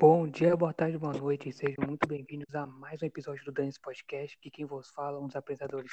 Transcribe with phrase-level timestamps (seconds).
[0.00, 3.76] Bom dia, boa tarde, boa noite, sejam muito bem-vindos a mais um episódio do Danis
[3.76, 5.90] Podcast, que quem vos fala, um dos apresentadores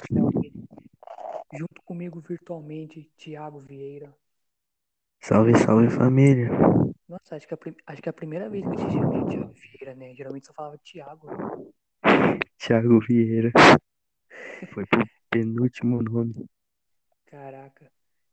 [1.54, 4.16] junto comigo virtualmente, Thiago Vieira.
[5.20, 6.48] Salve, salve família.
[7.06, 7.58] Nossa, acho que, a,
[7.88, 10.16] acho que é a primeira vez que eu te chamei de Thiago Vieira, né?
[10.16, 11.28] Geralmente só falava Thiago.
[12.58, 13.52] Thiago Vieira.
[14.74, 16.50] Foi pro penúltimo nome.
[17.26, 17.92] Caraca.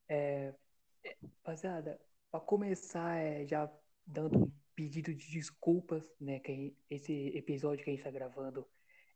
[0.09, 0.54] É,
[1.02, 1.98] é, rapaziada,
[2.30, 3.68] pra começar, é, já
[4.06, 6.40] dando um pedido de desculpas, né?
[6.40, 8.67] Que esse episódio que a gente está gravando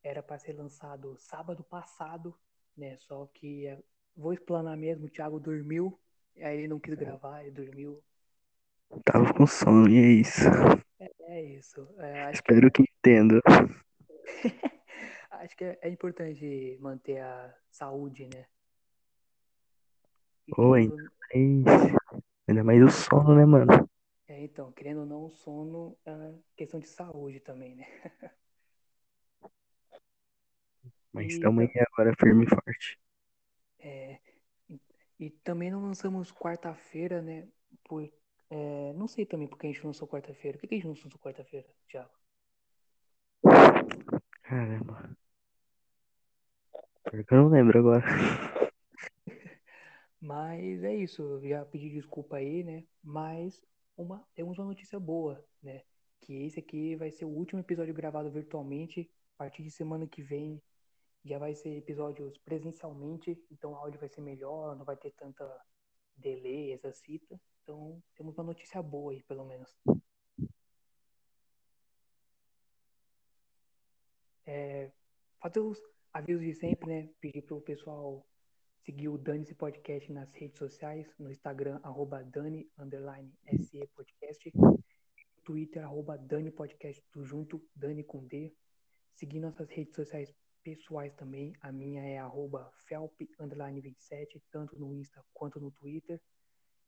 [0.02, 2.34] era para ser lançado sábado passado,
[2.76, 2.96] né?
[2.98, 3.78] Só que é,
[4.16, 5.98] vou explanar mesmo, o Thiago dormiu,
[6.36, 8.02] aí ele não quis gravar, ele dormiu.
[9.04, 10.42] Tava com sono, e é isso.
[10.98, 11.88] É, é isso.
[11.98, 13.40] É, Espero que, que entenda.
[15.30, 18.46] acho que é, é, importante manter a saúde, né?
[20.56, 20.90] Ainda
[21.34, 21.94] mais,
[22.48, 23.87] ainda mais o sono, né, mano?
[24.28, 27.86] É, então, querendo ou não, o sono é questão de saúde também, né?
[31.10, 33.00] Mas estamos aí agora firme e forte.
[33.78, 34.18] É,
[35.18, 37.48] e, também não lançamos quarta-feira, né?
[37.84, 38.06] Por,
[38.50, 40.58] é, não sei também porque a gente lançou quarta-feira.
[40.58, 42.12] Por que a gente não lançou quarta-feira, Thiago?
[44.42, 45.16] Caramba.
[47.02, 48.04] Porque eu não lembro agora.
[50.20, 52.84] Mas é isso, já pedi desculpa aí, né?
[53.02, 53.62] Mas
[53.98, 55.82] uma, temos uma notícia boa, né?
[56.20, 59.10] Que esse aqui vai ser o último episódio gravado virtualmente.
[59.34, 60.62] A partir de semana que vem
[61.24, 65.44] já vai ser episódios presencialmente, então o áudio vai ser melhor, não vai ter tanta
[66.16, 67.38] delay, essa cita.
[67.62, 69.76] Então temos uma notícia boa aí, pelo menos.
[74.46, 74.90] É,
[75.40, 75.78] fazer os
[76.12, 77.10] avisos de sempre, né?
[77.20, 78.26] Pedir para o pessoal
[78.88, 84.82] seguir o Dani Podcast nas redes sociais, no Instagram, arroba Dani, underline, SE Podcast, no
[85.44, 88.50] Twitter, arroba Dani Podcast, tudo junto, Dani com D.
[89.12, 94.94] Seguir nossas redes sociais pessoais também, a minha é arroba Felp, underline 27, tanto no
[94.94, 96.18] Insta quanto no Twitter.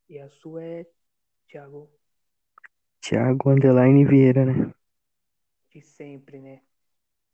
[0.09, 0.87] E a sua é,
[1.49, 1.93] Thiago?
[3.03, 4.72] Thiago, underline Vieira, né?
[5.69, 6.62] De sempre, né?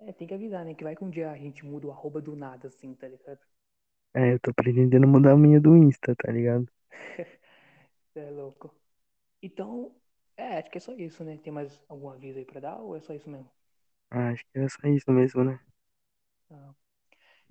[0.00, 0.74] É, tem que avisar, né?
[0.74, 3.38] Que vai que um dia a gente muda o arroba do nada, assim, tá ligado?
[4.16, 6.66] É, eu tô pretendendo mudar a minha do Insta, tá ligado?
[8.14, 8.74] é louco.
[9.42, 9.94] Então,
[10.38, 11.36] é, acho que é só isso, né?
[11.36, 13.50] Tem mais algum aviso aí pra dar ou é só isso mesmo?
[14.10, 15.60] Ah, acho que é só isso mesmo, né?
[16.50, 16.74] Ah.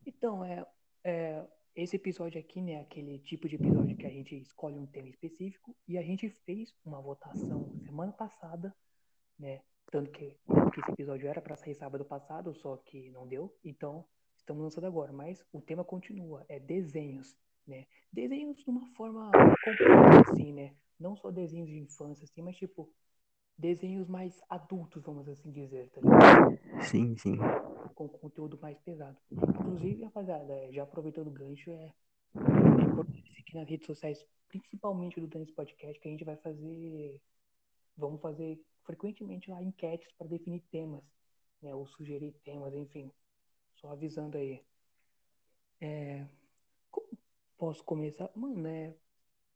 [0.08, 0.66] Então, é,
[1.04, 1.46] é,
[1.76, 5.78] esse episódio aqui, né, aquele tipo de episódio que a gente escolhe um tema específico
[5.88, 8.76] e a gente fez uma votação semana passada,
[9.38, 9.62] né?
[9.92, 10.36] Tanto que,
[10.74, 13.56] que esse episódio era para sair sábado passado, só que não deu.
[13.64, 14.04] Então,
[14.46, 17.36] estamos lançando agora, mas o tema continua, é desenhos,
[17.68, 17.88] né?
[18.14, 19.32] Desenhos de uma forma
[19.64, 20.76] completa, assim, né?
[21.00, 22.90] Não só desenhos de infância, assim, mas tipo,
[23.58, 26.84] desenhos mais adultos, vamos assim dizer, tá ligado?
[26.84, 27.38] Sim, sim.
[27.96, 29.18] Com conteúdo mais pesado.
[29.32, 31.94] Inclusive, rapaziada, é, já aproveitando o gancho, é,
[32.36, 37.20] é importante seguir nas redes sociais, principalmente do Danis Podcast, que a gente vai fazer.
[37.98, 41.04] Vamos fazer frequentemente lá enquetes para definir temas,
[41.62, 41.74] né?
[41.74, 43.12] Ou sugerir temas, enfim.
[43.76, 44.64] Só avisando aí.
[45.80, 46.26] É,
[46.92, 47.08] como
[47.58, 48.30] posso começar?
[48.36, 48.94] Mano, é,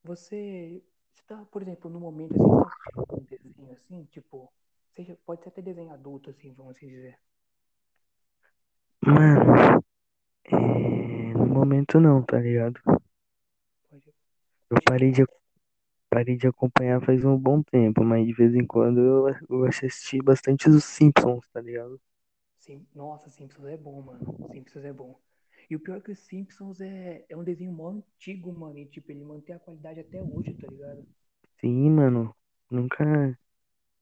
[0.04, 4.52] você, você tá, por exemplo, no momento assim, tá um desenho assim, tipo,
[4.96, 7.18] seja, pode ser até desenho adulto, assim, vamos assim dizer.
[9.06, 9.82] Mano,
[10.46, 12.80] é, no momento não, tá ligado?
[14.70, 15.26] Eu parei de,
[16.10, 20.20] parei de acompanhar faz um bom tempo, mas de vez em quando eu, eu assisti
[20.22, 22.00] bastante os Simpsons, tá ligado?
[22.70, 24.48] Sim, nossa, Simpsons é bom, mano.
[24.52, 25.20] Simpsons é bom.
[25.72, 28.78] E o pior é que os Simpsons é, é um desenho mó antigo, mano.
[28.78, 31.04] E, tipo, ele mantém a qualidade até hoje, tá ligado?
[31.60, 32.36] Sim, mano.
[32.70, 33.04] Nunca,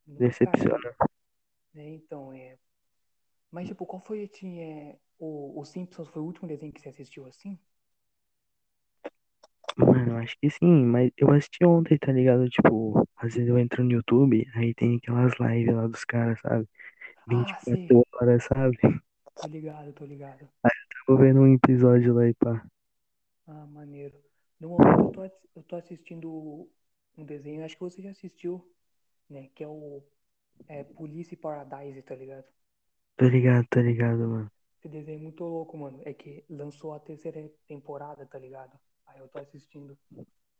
[0.06, 0.94] Nunca decepciona.
[1.76, 2.58] É, então, é.
[3.50, 6.90] Mas, tipo, qual foi assim, é, o, o Simpsons foi o último desenho que você
[6.90, 7.58] assistiu assim?
[9.78, 12.50] Mano, acho que sim, mas eu assisti ontem, tá ligado?
[12.50, 16.68] Tipo, às vezes eu entro no YouTube, aí tem aquelas lives lá dos caras, sabe?
[17.28, 18.78] 24 ah, horas, sabe?
[19.36, 20.50] Tô ligado, tô ligado.
[20.64, 22.66] Aí eu tava vendo um episódio lá e pá.
[23.46, 24.18] Ah, maneiro.
[24.60, 25.24] No momento eu tô,
[25.56, 26.70] eu tô assistindo
[27.18, 28.66] um desenho, acho que você já assistiu,
[29.30, 29.50] né?
[29.54, 30.04] Que é o
[30.68, 32.46] é, Police Paradise, tá ligado?
[33.16, 34.52] Tô ligado, tô ligado, mano.
[34.80, 36.02] Esse desenho é muito louco, mano.
[36.06, 38.78] É que lançou a terceira temporada, tá ligado?
[39.08, 39.98] Aí eu tô assistindo.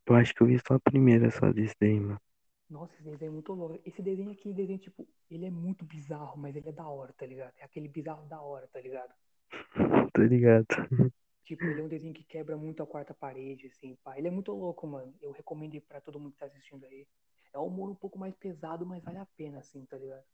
[0.06, 2.20] Eu acho que eu vi só a primeira só desse daí, mano.
[2.70, 3.78] Nossa, esse desenho é muito louco.
[3.84, 7.26] Esse desenho aqui, desenho, tipo, ele é muito bizarro, mas ele é da hora, tá
[7.26, 7.52] ligado?
[7.58, 9.12] É aquele bizarro da hora, tá ligado?
[10.12, 10.66] Tô ligado.
[11.44, 14.16] Tipo, ele é um desenho que quebra muito a quarta parede, assim, pá.
[14.18, 15.12] Ele é muito louco, mano.
[15.20, 17.06] Eu recomendo para todo mundo que tá assistindo aí.
[17.52, 20.24] É um humor um pouco mais pesado, mas vale a pena, assim, tá ligado?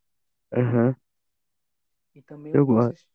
[0.53, 0.97] Aham.
[2.15, 3.07] E também eu Eu gosto.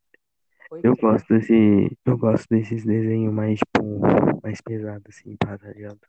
[0.72, 1.98] Oi, Eu gosto desse.
[2.06, 4.00] Eu gosto desses desenhos mais, tipo,
[4.44, 6.00] mais pesados, assim, pá, tá ligado?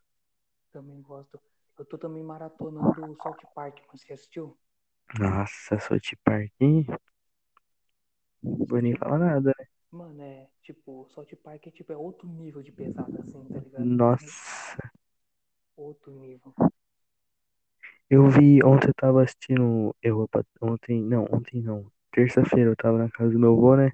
[0.71, 1.39] Também gosto.
[1.81, 3.97] Eu tô também maratonando o South Park, mano.
[3.97, 4.55] Você assistiu?
[5.17, 6.51] Nossa, South Park.
[6.59, 6.85] Não
[8.67, 9.65] vou nem falar nada, né?
[9.89, 13.83] Mano, é tipo, South Park é tipo, é outro nível de pesado assim, tá ligado?
[13.83, 14.91] Nossa.
[15.75, 16.53] Outro nível.
[18.09, 19.95] Eu vi, ontem eu tava assistindo.
[20.03, 20.29] Eu,
[20.61, 21.91] ontem, não, ontem não.
[22.11, 23.91] Terça-feira eu tava na casa do meu avô, né?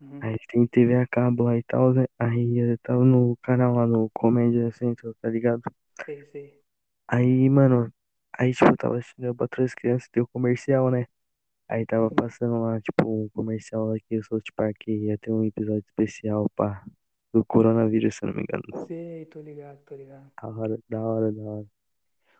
[0.00, 0.18] Uhum.
[0.20, 2.06] Aí tem TV a cabo lá e tal, né?
[2.18, 5.62] Aí eu tava no canal lá no Comédia Central, tá ligado?
[6.04, 6.63] Sei, sei.
[7.08, 7.92] Aí, mano,
[8.38, 11.06] aí tipo, eu tava assistindo eu pra as crianças, o comercial, né?
[11.68, 15.84] Aí tava passando lá, tipo, um comercial aqui, o South Park ia ter um episódio
[15.86, 16.84] especial, pá,
[17.32, 18.86] do coronavírus, se eu não me engano.
[18.86, 20.30] Sei, tô ligado, tô ligado.
[20.40, 21.66] Da hora, da hora, da hora.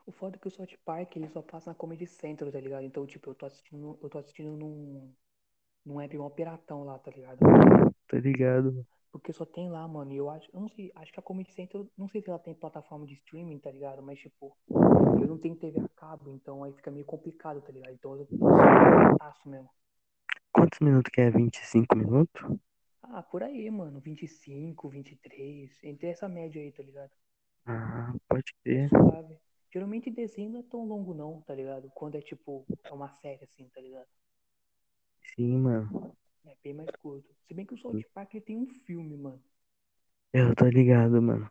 [0.07, 2.85] O foda é que o South Park ele só passa na Comedy Central, tá ligado?
[2.85, 5.11] Então, tipo, eu tô assistindo, eu tô assistindo num,
[5.85, 7.39] num app mó piratão lá, tá ligado?
[8.07, 8.87] Tá ligado, mano?
[9.15, 10.13] Porque só tem lá, mano.
[10.13, 12.39] E eu acho, eu não sei, acho que a Comedy Central, não sei se ela
[12.39, 14.03] tem plataforma de streaming, tá ligado?
[14.03, 17.93] Mas, tipo, eu não tenho TV a cabo, então aí fica meio complicado, tá ligado?
[17.93, 19.71] Então eu pirataço mesmo.
[20.51, 21.31] Quantos minutos que é?
[21.31, 22.59] 25 minutos?
[23.05, 24.01] Ah, por aí, mano.
[24.01, 25.79] 25, 23.
[25.85, 27.13] Entre essa média aí, tá ligado?
[27.67, 28.89] Ah, pode crer.
[28.91, 29.39] suave.
[29.73, 31.89] Geralmente desenho não é tão longo não, tá ligado?
[31.95, 34.09] Quando é tipo, é uma série assim, tá ligado?
[35.37, 36.17] Sim, mano.
[36.47, 37.35] É bem mais curto.
[37.47, 39.43] Se bem que o South Park tem um filme, mano.
[40.35, 41.51] Eu tô ligado, mano.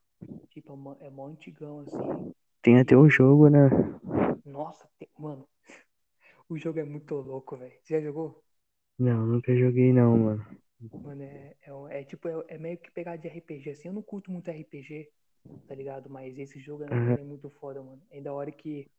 [0.52, 2.12] Tipo, é mó, é mó antigão assim.
[2.64, 3.70] Tem até o jogo, né?
[4.46, 5.48] Nossa, tem- mano,
[6.50, 7.78] o jogo é muito louco, velho.
[7.84, 8.44] Você já jogou?
[8.98, 10.46] Não, nunca joguei não, mano.
[11.02, 13.88] Mano, é, é, é tipo, é, é meio que pegar de RPG assim.
[13.90, 15.12] Eu não curto muito RPG,
[15.68, 16.10] tá ligado?
[16.10, 18.02] Mas esse jogo, é- é muito foda, mano.
[18.10, 18.90] É da hora que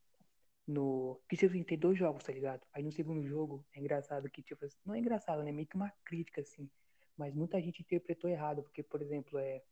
[0.66, 1.20] no.
[1.28, 2.62] Que tipo assim, tem dois jogos, tá ligado?
[2.72, 5.52] Aí no segundo jogo é engraçado que, tipo, assim, não é engraçado, né?
[5.52, 6.68] Meio que uma crítica, assim.
[7.16, 9.62] Mas muita gente interpretou errado, porque, por exemplo, é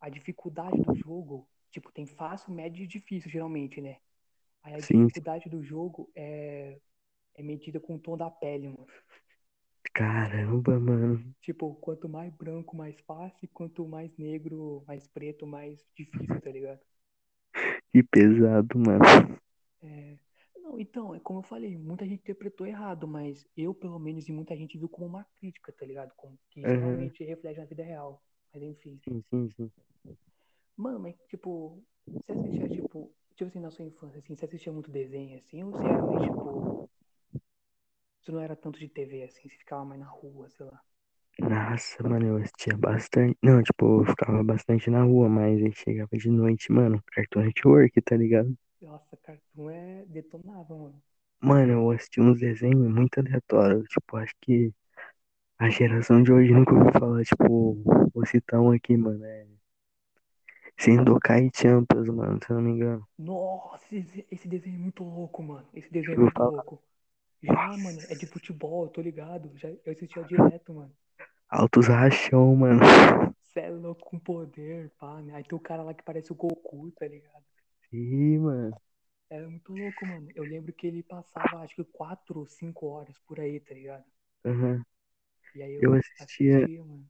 [0.00, 3.98] a dificuldade do jogo, tipo, tem fácil, médio e difícil, geralmente, né?
[4.62, 6.80] Aí a Sim, dificuldade do jogo é,
[7.34, 8.86] é medida com o tom da pele, mano.
[9.92, 11.34] Caramba, mano.
[11.40, 16.80] Tipo, quanto mais branco, mais fácil, quanto mais negro, mais preto, mais difícil, tá ligado?
[17.92, 19.04] Que pesado, mano.
[19.82, 20.18] É...
[20.56, 24.32] Não, então, é como eu falei, muita gente interpretou errado, mas eu, pelo menos, e
[24.32, 26.12] muita gente viu como uma crítica, tá ligado?
[26.16, 28.22] Como que Aham, geralmente reflete na vida real.
[28.52, 29.00] Mas enfim.
[29.04, 29.72] Sim, sim, sim.
[30.76, 34.90] Mano, mas tipo, você assistia, tipo, tipo assim, na sua infância, assim, você assistia muito
[34.90, 36.88] desenho, assim, ou você era mais, tipo,
[38.20, 40.80] você não era tanto de TV, assim, você ficava mais na rua, sei lá.
[41.40, 43.36] Nossa, mano, eu assistia bastante.
[43.42, 47.02] Não, tipo, eu ficava bastante na rua, mas aí chegava de noite, mano.
[47.12, 48.56] Cartoon Network, tá ligado?
[48.80, 51.02] Nossa, Cartoon é detonava, mano.
[51.40, 53.88] Mano, eu assisti uns desenhos muito aleatórios.
[53.88, 54.72] Tipo, acho que
[55.58, 57.76] a geração de hoje nunca ouviu falar, tipo,
[58.14, 59.24] vou citar um aqui, mano.
[59.24, 59.46] É
[60.78, 63.06] Sendokai Champions, mano, se eu não me engano.
[63.18, 65.68] Nossa, esse, esse desenho é muito louco, mano.
[65.74, 66.52] Esse desenho é muito falar?
[66.52, 66.82] louco.
[67.42, 69.52] Já, mano, é de Nossa, futebol, eu tô ligado.
[69.56, 70.94] Já, eu assistia direto, mano.
[71.50, 72.80] altos rachão, mano.
[73.52, 75.34] Cê é louco com poder, pá, né?
[75.34, 77.44] Aí tem o cara lá que parece o Goku, tá ligado?
[77.92, 78.78] Ih, mano.
[79.30, 80.30] É muito louco, mano.
[80.34, 84.04] Eu lembro que ele passava, acho que quatro ou cinco horas por aí, tá ligado?
[84.44, 84.84] Aham.
[85.54, 87.06] E aí Eu eu assistia, assistia, mano.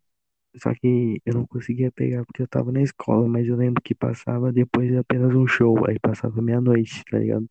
[0.62, 3.94] só que eu não conseguia pegar porque eu tava na escola, mas eu lembro que
[3.94, 5.86] passava depois de apenas um show.
[5.88, 7.48] Aí passava meia-noite, tá ligado?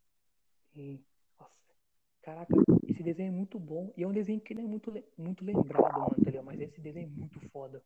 [0.75, 0.99] E,
[1.39, 1.75] nossa,
[2.21, 3.93] caraca, esse desenho é muito bom.
[3.97, 6.45] E é um desenho que não é muito, le- muito lembrado, mano, tá ligado?
[6.45, 7.83] Mas esse desenho é muito foda.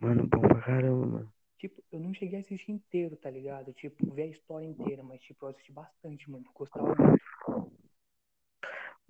[0.00, 1.32] Mano, bom pra caramba, mano.
[1.58, 3.72] Tipo, eu não cheguei a assistir inteiro, tá ligado?
[3.72, 6.44] Tipo, ver a história inteira, mas, tipo, eu assisti bastante, mano.
[6.54, 7.24] Gostava muito.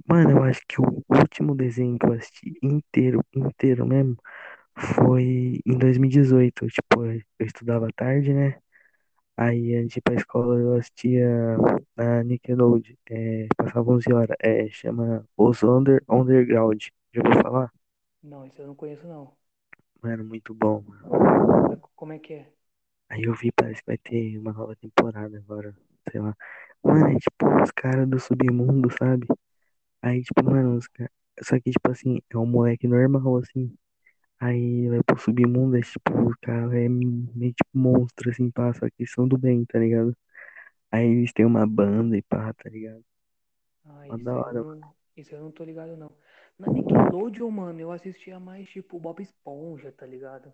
[0.09, 4.17] Mano, eu acho que o último desenho que eu assisti inteiro, inteiro mesmo,
[4.77, 6.67] foi em 2018.
[6.69, 8.61] Tipo, eu estudava tarde, né?
[9.37, 11.27] Aí antes de ir pra escola eu assistia
[11.97, 12.97] na Nickelodeon.
[13.11, 14.37] É, passava 11 horas.
[14.41, 16.87] É, chama Os Under Underground.
[17.15, 17.73] Já ouviu falar?
[18.23, 19.37] Não, esse eu não conheço, não.
[20.05, 21.09] Mano, muito bom, mano.
[21.97, 22.53] Como é que é?
[23.09, 25.77] Aí eu vi, parece que vai ter uma nova temporada agora.
[26.11, 26.35] Sei lá.
[26.85, 29.27] Mano, é tipo os caras do submundo, sabe?
[30.03, 31.13] Aí, tipo, mano, os caras.
[31.43, 33.77] Só que, tipo assim, é um moleque normal, assim.
[34.41, 38.89] Aí vai pro submundo, é tipo, o cara é meio tipo monstro, assim, pá, só
[38.89, 40.17] que eles são do bem, tá ligado?
[40.93, 43.05] Aí eles têm uma banda e pá, tá ligado?
[43.85, 44.95] Ah, Mó isso da aí eu hora, não.
[45.17, 46.13] Isso aí eu não tô ligado, não.
[46.59, 50.53] Na Nickelodeon, mano, eu assistia mais, tipo, Bob Esponja, tá ligado?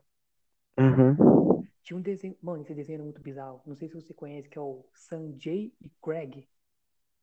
[0.76, 1.16] Aham.
[1.82, 2.36] Tinha um desenho.
[2.42, 3.62] Mano, esse desenho era muito bizarro.
[3.66, 6.48] Não sei se você conhece, que é o Sanjay e Craig.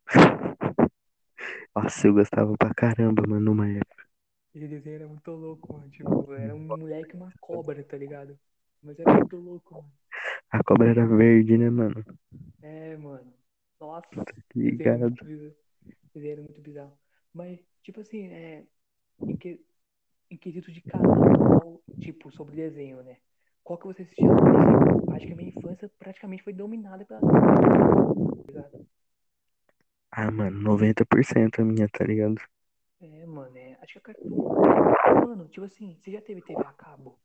[1.75, 4.05] Nossa, eu gostava pra caramba, mano, numa época.
[4.53, 5.89] Esse desenho era muito louco, mano.
[5.89, 8.37] Tipo, era um moleque e uma cobra, tá ligado?
[8.83, 9.93] Mas era muito louco, mano.
[10.51, 12.03] A cobra era verde, né, mano?
[12.61, 13.33] É, mano.
[13.79, 14.23] Nossa, Tá
[14.55, 15.15] ligado?
[16.13, 16.97] Desenho era muito bizarro.
[17.37, 18.65] Mas, tipo assim, é.
[19.21, 19.61] Em, que,
[20.31, 23.17] em quesito de canal, tipo, sobre desenho, né?
[23.63, 24.25] Qual que você assistia?
[25.15, 27.21] Acho que a minha infância praticamente foi dominada pela.
[30.11, 32.41] Ah, mano, 90% a minha, tá ligado?
[33.01, 33.77] É, mano, é.
[33.81, 35.27] Acho que é Cartoon.
[35.27, 37.19] Mano, tipo assim, você já teve TV a cabo?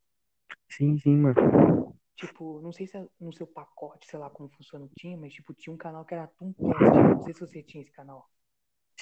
[0.68, 1.96] Sim, sim, mano.
[2.16, 5.54] Tipo, não sei se é no seu pacote, sei lá como funciona, tinha, mas tipo,
[5.54, 6.98] tinha um canal que era Tooncast.
[6.98, 8.28] Não sei se você tinha esse canal.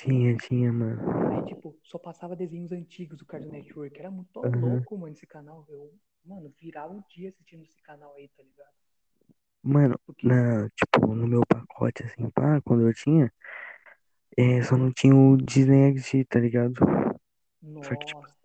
[0.01, 1.01] Tinha, tinha, mano.
[1.27, 3.99] Aí, tipo, só passava desenhos antigos do Cartoon Network.
[3.99, 4.61] Era muito Aham.
[4.61, 5.65] louco, mano, esse canal.
[5.69, 8.75] Eu, mano, virava o dia assistindo esse canal aí, tá ligado?
[9.63, 13.33] Mano, Porque, na, tipo, no meu pacote, assim, pá, quando eu tinha,
[14.37, 16.75] é, só não tinha o Disney XD, tá ligado?
[17.85, 18.37] Só que, tipo, nossa,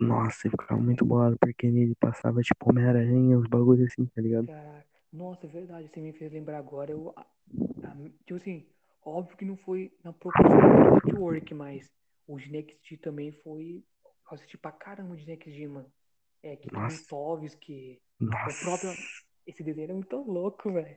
[0.00, 4.46] nossa, eu ficava muito bolado, porque nele passava, tipo, Homem-Aranha, uns bagulhos assim, tá ligado?
[4.46, 4.86] caraca.
[5.12, 6.90] Nossa, é verdade, você me fez lembrar agora.
[6.90, 7.26] Eu, a-
[7.84, 8.66] a- tipo assim,
[9.04, 11.92] óbvio que não foi na proporção do Network, mas
[12.26, 13.84] o Next também foi.
[14.04, 15.90] Eu assisti pra caramba de Next, mano.
[16.42, 18.00] É, que Nossa, Tovis que.
[18.20, 18.90] O nossa, próprio.
[19.46, 20.96] Esse desenho era muito louco, velho.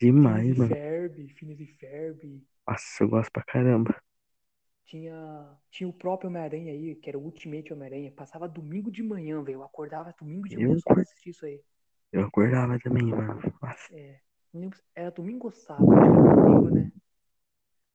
[0.00, 0.68] Demais, e mano.
[0.68, 2.42] Ferb, Phineas e Ferb.
[2.66, 3.94] Nossa, eu gosto pra caramba.
[4.84, 8.12] Tinha, tinha o próprio Homem-Aranha aí, que era o Ultimate Homem-Aranha.
[8.12, 9.56] Passava domingo de manhã, velho.
[9.56, 11.60] Eu acordava domingo de manhã só pra assistir isso aí.
[12.12, 13.40] eu acordava também, mano.
[13.62, 13.94] Nossa.
[13.96, 14.20] É.
[14.94, 16.92] Era domingo ou sábado, era domingo, né?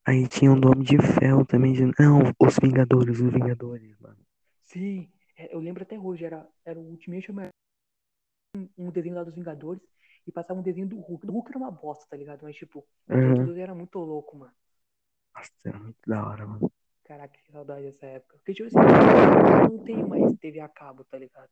[0.09, 1.71] Aí tinha um Dome de Fel também.
[1.71, 4.17] de- Não, os Vingadores, os Vingadores, mano.
[4.63, 7.53] Sim, é, eu lembro até hoje, era, era o Ultimate Homem-Aranha,
[8.75, 9.83] um, desenho lá dos Vingadores,
[10.25, 11.27] e passava um desenho do Hulk.
[11.27, 12.41] O Hulk era uma bosta, tá ligado?
[12.41, 14.53] Mas, tipo, dois era muito louco, mano.
[15.35, 16.71] Nossa, era muito da hora, mano.
[17.03, 18.35] Caraca, que saudade dessa época.
[18.37, 21.51] Porque, tipo assim, eu não tenho mais TV a cabo, tá ligado?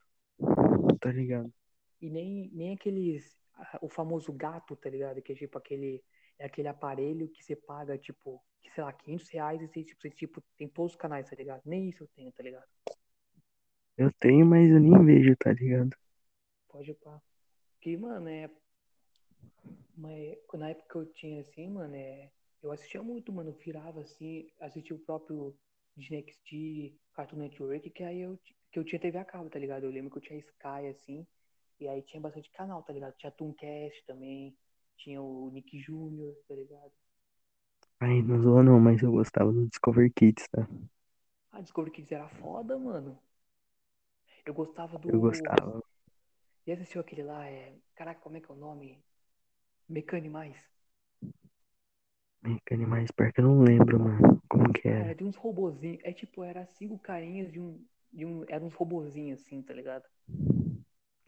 [1.00, 1.54] Tá ligado?
[2.02, 3.38] E nem, nem aqueles.
[3.82, 5.22] O famoso gato, tá ligado?
[5.22, 6.04] Que é tipo aquele.
[6.40, 10.02] É aquele aparelho que você paga, tipo, que, sei lá, 500 reais e você, tipo,
[10.02, 11.62] você, tipo, tem todos os canais, tá ligado?
[11.66, 12.68] Nem isso eu tenho, tá ligado?
[13.98, 15.96] Eu tenho, mas eu nem vejo, tá ligado?
[16.70, 17.20] Pode pá.
[17.74, 18.50] Porque, mano, é.
[19.96, 22.30] Mas na época que eu tinha assim, mano, é.
[22.62, 23.50] Eu assistia muito, mano.
[23.50, 25.58] Eu virava assim, assistia o próprio
[25.98, 28.40] XD, Cartoon Network, que aí eu,
[28.72, 29.84] que eu tinha TV a cabo, tá ligado?
[29.84, 31.26] Eu lembro que eu tinha Sky, assim,
[31.80, 33.16] e aí tinha bastante canal, tá ligado?
[33.16, 34.56] Tinha Tooncast também,
[34.98, 36.92] tinha o Nick Jr., tá ligado?
[38.00, 40.68] Aí não zoa não, mas eu gostava do Discover Kids, tá?
[41.52, 43.20] Ah, Discovery Kids era foda, mano.
[44.46, 45.20] Eu gostava Eu do.
[45.20, 45.82] gostava.
[46.68, 47.74] E assistiu aquele lá, é.
[47.96, 49.04] Caraca, como é que é o nome?
[49.90, 50.58] Mecanimais.
[52.72, 54.42] Animais, pior que eu não lembro, mano.
[54.50, 55.04] Como que era?
[55.06, 56.02] era de uns robozinhos.
[56.04, 57.84] É tipo, era cinco carinhas de um.
[58.12, 60.06] De um eram uns robozinhos assim, tá ligado?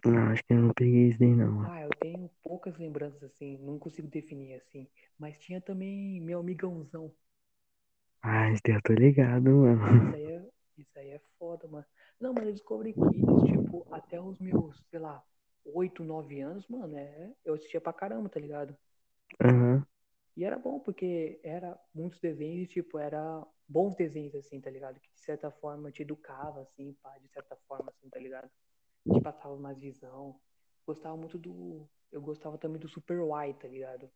[0.06, 1.70] Não, acho que eu não peguei isso daí não.
[1.70, 4.88] Ah, eu tenho poucas lembranças assim, não consigo definir assim.
[5.18, 7.14] Mas tinha também meu amigãozão.
[8.22, 10.16] Ah, esse daí eu tô ligado, Isso mano.
[10.16, 11.86] aí é, isso aí é foda, mano.
[12.20, 15.24] Não, mas eu Discovery Kids, tipo, até os meus, sei lá,
[15.66, 18.76] 8, 9 anos, mano, é, eu assistia pra caramba, tá ligado?
[19.40, 19.86] Aham.
[20.36, 25.00] E era bom, porque era muitos desenhos, e, tipo, era bons desenhos, assim, tá ligado?
[25.00, 28.50] Que de certa forma te educava, assim, pá, de certa forma, assim, tá ligado?
[29.08, 30.40] Te passava mais visão.
[30.86, 31.88] Gostava muito do.
[32.12, 34.10] Eu gostava também do Super Y, tá ligado?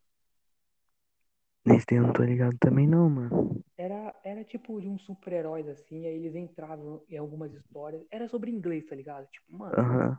[1.66, 3.62] Nesse eu não tô ligado também não, mano.
[3.76, 8.04] Era, era tipo de uns super-heróis, assim, aí eles entravam em algumas histórias.
[8.10, 9.26] Era sobre inglês, tá ligado?
[9.30, 10.18] Tipo, mano, Aham.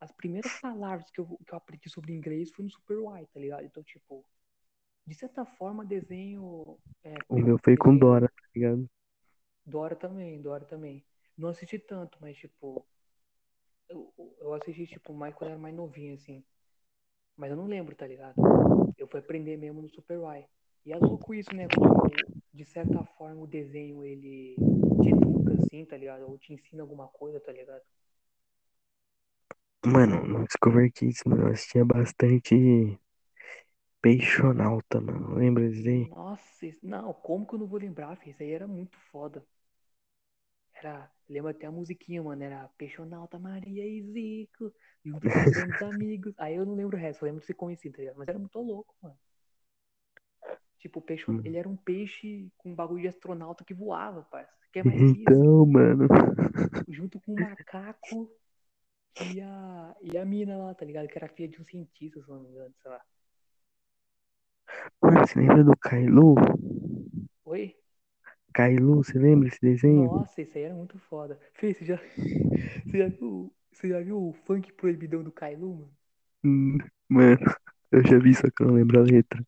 [0.00, 3.40] as primeiras palavras que eu, que eu aprendi sobre inglês foi no Super Y, tá
[3.40, 3.64] ligado?
[3.64, 4.24] Então, tipo,
[5.06, 6.78] de certa forma, desenho.
[7.04, 7.96] É, O meu foi com.
[7.96, 8.88] Dora, tá ligado?
[9.66, 11.04] Dora também, Dora também.
[11.36, 12.86] Não assisti tanto, mas tipo.
[13.88, 16.44] Eu, eu assisti, tipo, mais quando era mais novinho, assim.
[17.36, 18.38] Mas eu não lembro, tá ligado?
[18.98, 20.46] Eu fui aprender mesmo no Super Y.
[20.86, 21.68] E é louco isso, né?
[21.68, 24.62] Como, de certa forma, o desenho, ele
[25.00, 26.24] te educa, assim, tá ligado?
[26.28, 27.82] Ou te ensina alguma coisa, tá ligado?
[29.86, 32.98] Mano, no Discover Kids, mano, eu assistia bastante
[34.00, 35.34] Peixonauta, mano.
[35.34, 36.10] Lembra disso aí?
[36.10, 38.30] Nossa, não, como que eu não vou lembrar, filho?
[38.32, 39.44] Isso aí era muito foda.
[40.80, 44.72] Era, lembra até a musiquinha, mano, era Peixonauta, Maria e Zico,
[45.04, 46.34] junto com grandes amigos.
[46.38, 48.16] Aí eu não lembro o resto, eu lembro de ser conhecido, tá ligado?
[48.18, 49.18] Mas era muito louco, mano.
[50.78, 51.42] Tipo, o peixe, Hum.
[51.44, 54.52] ele era um peixe com um bagulho de astronauta que voava, parça.
[54.72, 55.42] Quer mais que isso?
[55.42, 56.06] Então, mano.
[56.88, 58.28] Junto com um macaco
[59.20, 61.08] e a, e a mina lá, tá ligado?
[61.08, 63.02] Que era filha de um cientista, se não me engano, sei lá.
[65.02, 66.34] Mano, você lembra do Kailu?
[67.44, 67.76] Oi?
[68.56, 70.10] Kailu, você lembra esse desenho?
[70.10, 71.40] Nossa, esse aí era muito foda.
[71.54, 71.96] Fê, você já,
[72.86, 75.96] você já viu, você já viu o funk proibidão do Kailu, mano?
[76.44, 76.78] Hum,
[77.10, 77.38] mano,
[77.92, 79.44] eu já vi, só que eu não lembro a letra.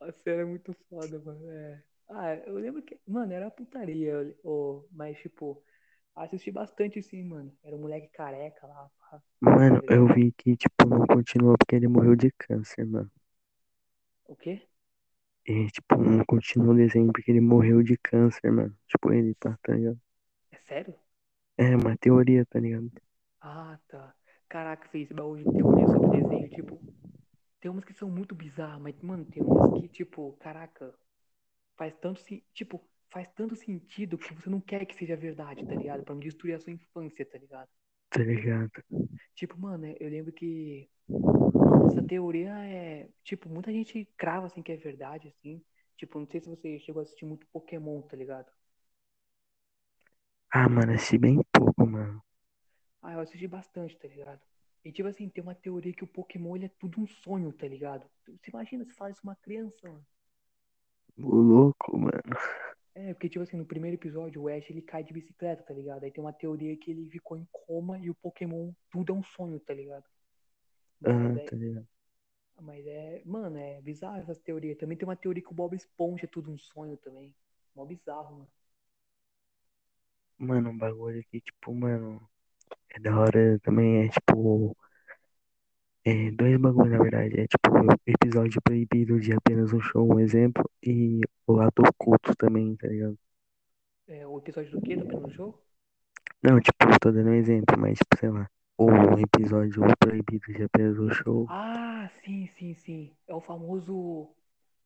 [0.00, 1.50] Nossa, era muito foda, mano.
[1.50, 1.82] É.
[2.08, 5.62] Ah, eu lembro que, mano, era putaria, ô, mas tipo,
[6.14, 7.56] assisti bastante sim, mano.
[7.62, 11.86] Era um moleque careca lá, pá, Mano, eu vi que, tipo, não continuou porque ele
[11.86, 13.10] morreu de câncer, mano.
[14.26, 14.54] O quê?
[15.46, 18.76] E, tipo, não continuou o desenho porque ele morreu de câncer, mano.
[18.88, 20.00] Tipo, ele tá, tá ligado?
[20.50, 20.94] É sério?
[21.56, 22.90] É uma teoria, tá ligado?
[23.40, 24.14] Ah, tá.
[24.48, 26.82] Caraca, fez baú de teoria sobre desenho, tipo,
[27.60, 30.94] tem umas que são muito bizarras, mas, mano, tem umas que, tipo, caraca,
[31.76, 35.76] faz tanto, se- tipo, faz tanto sentido que você não quer que seja verdade, tá
[35.76, 36.04] ligado?
[36.04, 37.68] Pra não destruir a sua infância, tá ligado?
[38.10, 38.70] Tá ligado?
[39.34, 40.88] Tipo, mano, eu lembro que,
[41.92, 45.62] essa teoria é, tipo, muita gente crava, assim, que é verdade, assim.
[45.96, 48.50] Tipo, não sei se você chegou a assistir muito Pokémon, tá ligado?
[50.50, 52.22] Ah, mano, assisti bem pouco, mano.
[53.02, 54.40] Ah, eu assisti bastante, tá ligado?
[54.84, 57.66] E, tipo assim, tem uma teoria que o Pokémon, ele é tudo um sonho, tá
[57.68, 58.08] ligado?
[58.26, 60.06] Você imagina se fala isso uma criança, mano.
[61.18, 62.36] Ô louco, mano.
[62.94, 66.04] É, porque, tipo assim, no primeiro episódio, o Ash, ele cai de bicicleta, tá ligado?
[66.04, 69.22] Aí tem uma teoria que ele ficou em coma e o Pokémon, tudo é um
[69.22, 70.04] sonho, tá ligado?
[71.04, 71.86] Ah, é, tá ligado?
[72.60, 74.78] mas é, mano, é bizarro essas teorias.
[74.78, 77.34] Também tem uma teoria que o Bob Esponja é tudo um sonho também.
[77.74, 78.48] Mó bizarro, mano.
[80.38, 82.20] Mano, um bagulho aqui, tipo, mano,
[82.90, 84.76] é da hora também, é tipo,
[86.04, 87.68] é dois bagulhos, na verdade, é tipo,
[88.06, 93.16] episódio proibido de apenas um show, um exemplo, e o lado oculto também, tá ligado?
[94.08, 94.96] É, o episódio do quê?
[94.96, 95.62] Do apenas um show?
[96.42, 98.48] Não, tipo, tô dando um exemplo, mas, tipo, sei lá,
[98.86, 101.46] o episódio proibido de apenas um show.
[101.48, 103.10] Ah, sim, sim, sim.
[103.26, 104.28] É o famoso.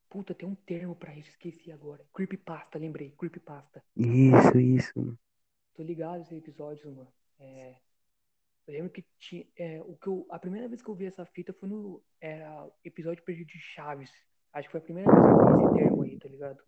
[0.09, 2.05] Puta, tem um termo pra isso, esqueci agora.
[2.15, 3.11] Creepypasta, lembrei.
[3.19, 3.83] Creepypasta.
[3.97, 5.19] Isso, isso, mano.
[5.75, 7.13] Tô ligado esses episódios, mano.
[7.39, 7.77] É,
[8.67, 9.47] eu lembro que tinha.
[9.57, 12.67] É, o que eu, a primeira vez que eu vi essa fita foi no era,
[12.85, 14.11] episódio perdido de Chaves.
[14.53, 16.59] Acho que foi a primeira vez que eu vi esse termo aí, tá ligado?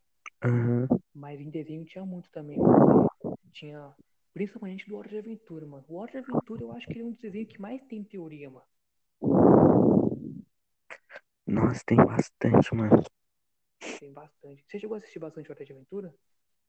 [0.44, 0.88] Aham.
[1.14, 2.58] Mas em desenho tinha muito também,
[3.52, 3.94] tinha.
[4.38, 5.84] Principalmente do Hora de Aventura, mano.
[5.88, 8.04] O Hora de Aventura eu acho que ele é um dos desenhos que mais tem
[8.04, 8.64] teoria, mano.
[11.44, 13.02] Nossa, tem bastante, mano.
[13.98, 14.64] Tem bastante.
[14.64, 16.14] Você chegou a assistir bastante Hora de Aventura?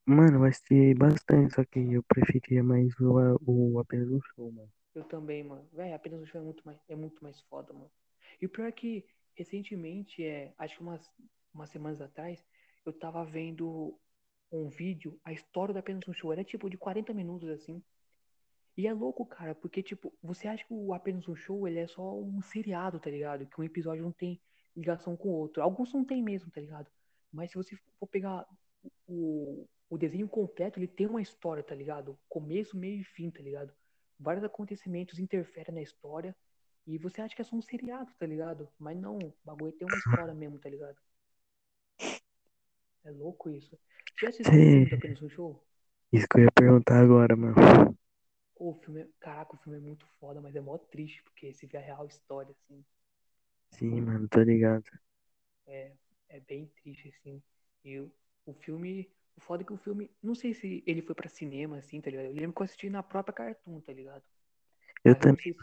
[0.04, 4.72] Mano, eu assisti bastante, só que eu preferia mais o, o apenas um show, mano.
[4.96, 5.70] Eu também, mano.
[5.72, 7.92] Véi, apenas o show é muito mais, é muito mais foda, mano.
[8.42, 9.06] E o pior é que,
[9.36, 11.08] recentemente, é, acho que umas,
[11.54, 12.44] umas semanas atrás,
[12.84, 13.96] eu tava vendo
[14.52, 16.32] um vídeo, a história do apenas um show.
[16.32, 17.82] Era tipo de 40 minutos, assim.
[18.78, 21.88] E é louco, cara, porque, tipo, você acha que o apenas um show, ele é
[21.88, 23.46] só um seriado, tá ligado?
[23.46, 24.40] Que um episódio não tem
[24.76, 25.62] ligação com o outro.
[25.62, 26.90] Alguns não tem mesmo, tá ligado?
[27.32, 28.48] Mas se você for pegar
[29.06, 32.18] o, o desenho completo, ele tem uma história, tá ligado?
[32.30, 33.74] Começo, meio e fim, tá ligado?
[34.18, 36.36] Vários acontecimentos interferem na história.
[36.88, 38.70] E você acha que é só um seriado, tá ligado?
[38.80, 40.98] Mas não, o bagulho tem uma história mesmo, tá ligado?
[43.04, 43.78] É louco isso.
[44.18, 45.62] Já assistiu o filme do Show?
[46.14, 47.56] Isso que eu ia perguntar agora, mano.
[48.56, 51.66] O filme, é- caraca, o filme é muito foda, mas é mó triste, porque você
[51.66, 52.86] vê a real história, assim.
[53.72, 54.84] Sim, mano, tô ligado.
[55.68, 55.94] É,
[56.30, 57.42] é bem triste, assim.
[57.84, 58.12] E o,
[58.46, 59.10] o filme.
[59.38, 60.10] O foda é que o filme.
[60.22, 62.26] Não sei se ele foi pra cinema, assim, tá ligado?
[62.26, 64.24] Eu lembro que eu assisti na própria Cartoon, tá ligado?
[65.04, 65.58] Eu Mas eu não também, se.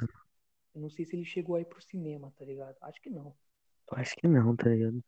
[0.75, 2.77] Eu não sei se ele chegou aí pro cinema, tá ligado?
[2.83, 3.37] Acho que não.
[3.93, 5.03] eu acho que não, tá ligado?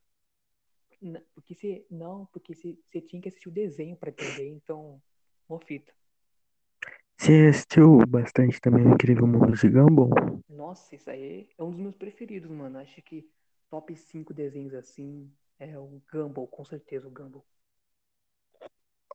[1.34, 1.87] Porque você.
[1.90, 5.00] Não, porque você você tinha que assistir o desenho pra entender, então.
[5.48, 5.92] Mó fita.
[7.16, 10.11] Você assistiu bastante também o Incrível Mundo de Gumball?
[10.48, 12.78] Nossa, isso aí é um dos meus preferidos, mano.
[12.78, 13.28] Acho que
[13.70, 17.44] top 5 desenhos assim é o Gumball, com certeza o Gumball.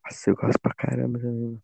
[0.04, 1.62] Nossa, eu gosto pra caramba também.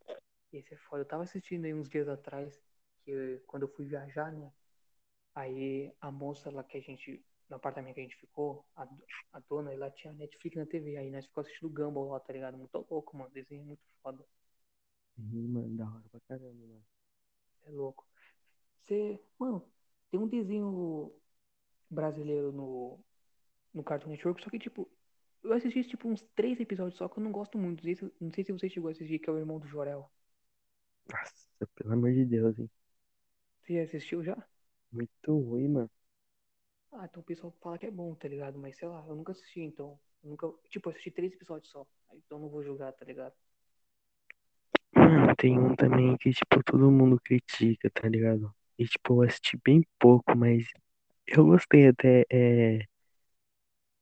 [0.54, 1.02] Esse é foda.
[1.02, 2.60] Eu tava assistindo aí uns dias atrás,
[3.04, 4.52] que eu- quando eu fui viajar, né?
[5.36, 8.88] Aí a moça lá que a gente, no apartamento que a gente ficou, a,
[9.34, 10.98] a dona, ela tinha Netflix na TV.
[10.98, 12.58] Aí nós ficamos assistindo Gumball lá, tá ligado?
[12.58, 13.32] Muito louco, mano.
[13.32, 14.24] Desenho muito foda.
[15.20, 16.84] Ih, mano, da hora pra caramba, mano.
[17.66, 18.06] É louco.
[18.88, 19.64] Você, mano,
[20.12, 21.14] tem um desenho
[21.90, 23.00] brasileiro no,
[23.74, 24.90] no Cartoon Network, só que, tipo,
[25.44, 27.82] eu assisti, tipo, uns três episódios só que eu não gosto muito.
[27.82, 29.68] Não sei se, não sei se você chegou a assistir, que é o irmão do
[29.68, 30.12] Jorel.
[31.12, 32.70] Nossa, pelo amor de Deus, hein?
[33.62, 34.36] Você já assistiu já?
[34.92, 35.90] Muito ruim, mano.
[36.92, 38.58] Ah, então o pessoal fala que é bom, tá ligado?
[38.60, 40.00] Mas sei lá, eu nunca assisti, então.
[40.24, 40.48] Eu nunca.
[40.70, 41.86] Tipo, eu assisti três episódios só.
[42.14, 43.34] Então eu não vou julgar, tá ligado?
[44.96, 48.54] Mano, tem um também que, tipo, todo mundo critica, tá ligado?
[48.78, 50.66] E, tipo, eu assisti bem pouco, mas
[51.28, 52.26] eu gostei até.
[52.32, 52.80] É,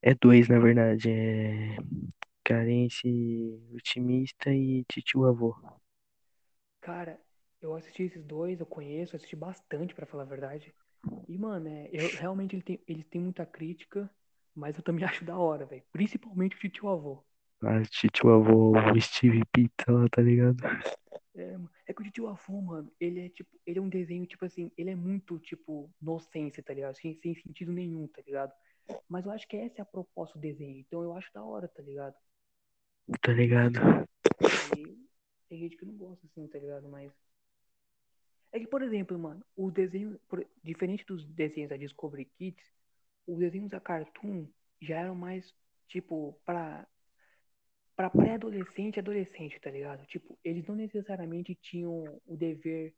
[0.02, 1.10] é dois, na verdade.
[1.10, 1.78] É
[2.48, 3.08] Cearense
[3.76, 5.56] Otimista e Titio Avô.
[6.82, 7.22] Cara,
[7.62, 10.74] eu assisti esses dois, eu conheço, assisti bastante, pra falar a verdade.
[11.28, 14.10] E, mano, é, eu, realmente ele tem, eles têm muita crítica,
[14.56, 15.84] mas eu também acho da hora, velho.
[15.92, 17.24] Principalmente o tio avô.
[17.64, 19.42] Ah, Titio Avô, o Steve
[19.88, 20.58] lá, tá ligado?
[21.36, 21.58] É,
[21.88, 24.72] é que o tio avô, mano, ele é tipo, ele é um desenho, tipo assim,
[24.78, 26.96] ele é muito, tipo, nonsense, tá ligado?
[26.96, 28.54] Sem, sem sentido nenhum, tá ligado?
[29.10, 30.78] Mas eu acho que essa é a proposta do desenho.
[30.80, 32.16] Então eu acho da hora, tá ligado?
[33.22, 33.80] Tá ligado?
[34.78, 35.08] E
[35.50, 36.88] tem gente que não gosta, assim, tá ligado?
[36.90, 37.12] Mas.
[38.52, 42.64] É que, por exemplo, mano, o desenho, por- diferente dos desenhos da Discovery Kids,
[43.28, 44.48] os desenhos da Cartoon
[44.82, 45.54] já eram mais,
[45.88, 46.88] tipo, pra,
[47.96, 50.06] pra pré-adolescente e adolescente, tá ligado?
[50.06, 52.94] Tipo, eles não necessariamente tinham o dever,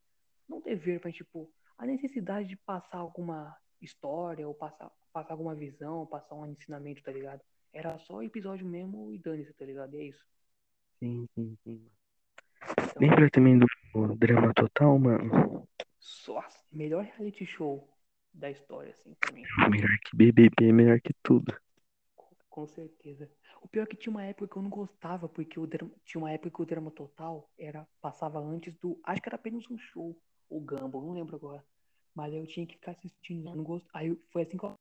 [0.48, 6.06] não dever, mas, tipo, a necessidade de passar alguma história, ou passar, passar alguma visão,
[6.06, 7.40] passar um ensinamento, tá ligado?
[7.72, 9.94] Era só episódio mesmo e dane-se, tá ligado?
[9.94, 10.24] E é isso.
[10.98, 11.90] Sim, sim, sim.
[12.78, 13.66] Então, Lembra também do
[14.16, 15.68] Drama Total, mano?
[15.98, 17.88] só melhor reality show
[18.32, 19.42] da história, assim, pra mim.
[19.70, 21.54] Melhor que BBB, melhor que tudo.
[22.48, 23.30] Com certeza.
[23.62, 26.20] O pior é que tinha uma época que eu não gostava, porque o Drama- tinha
[26.20, 28.98] uma época que o Drama Total era, passava antes do.
[29.04, 30.16] Acho que era apenas um show,
[30.48, 31.64] o Gumball, não lembro agora.
[32.14, 33.48] Mas aí eu tinha que ficar assistindo.
[33.48, 33.86] Eu não gost...
[33.92, 34.74] Aí foi assim que eu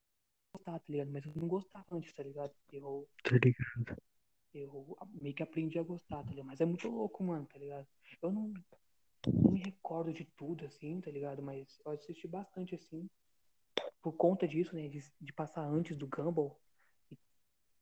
[0.56, 1.12] gostava, tá ligado?
[1.12, 2.52] Mas eu não gostava antes, tá ligado?
[2.72, 4.02] Eu, Tá ligado?
[4.54, 6.48] eu meio que aprendi a gostar, tá ligado?
[6.48, 7.88] Mas é muito louco, mano, tá ligado?
[8.22, 8.52] Eu não,
[9.27, 11.41] não me recordo de tudo, assim, tá ligado?
[11.41, 13.10] Mas eu assisti bastante, assim.
[14.01, 14.88] Por conta disso, né?
[14.88, 16.60] De, de passar antes do Gumball.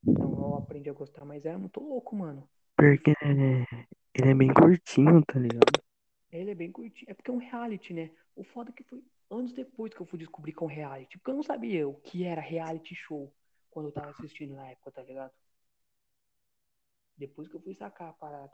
[0.06, 2.48] Então eu aprendi a gostar, mas era muito louco, mano.
[2.76, 5.84] Porque ele é bem curtinho, tá ligado?
[6.32, 7.10] Ele é bem curtinho.
[7.10, 8.12] É porque é um reality, né?
[8.36, 11.18] O foda é que foi anos depois que eu fui descobrir que é um reality.
[11.18, 13.34] Porque eu não sabia o que era reality show
[13.70, 15.34] quando eu tava assistindo na época, tá ligado?
[17.18, 18.54] Depois que eu fui sacar a parada.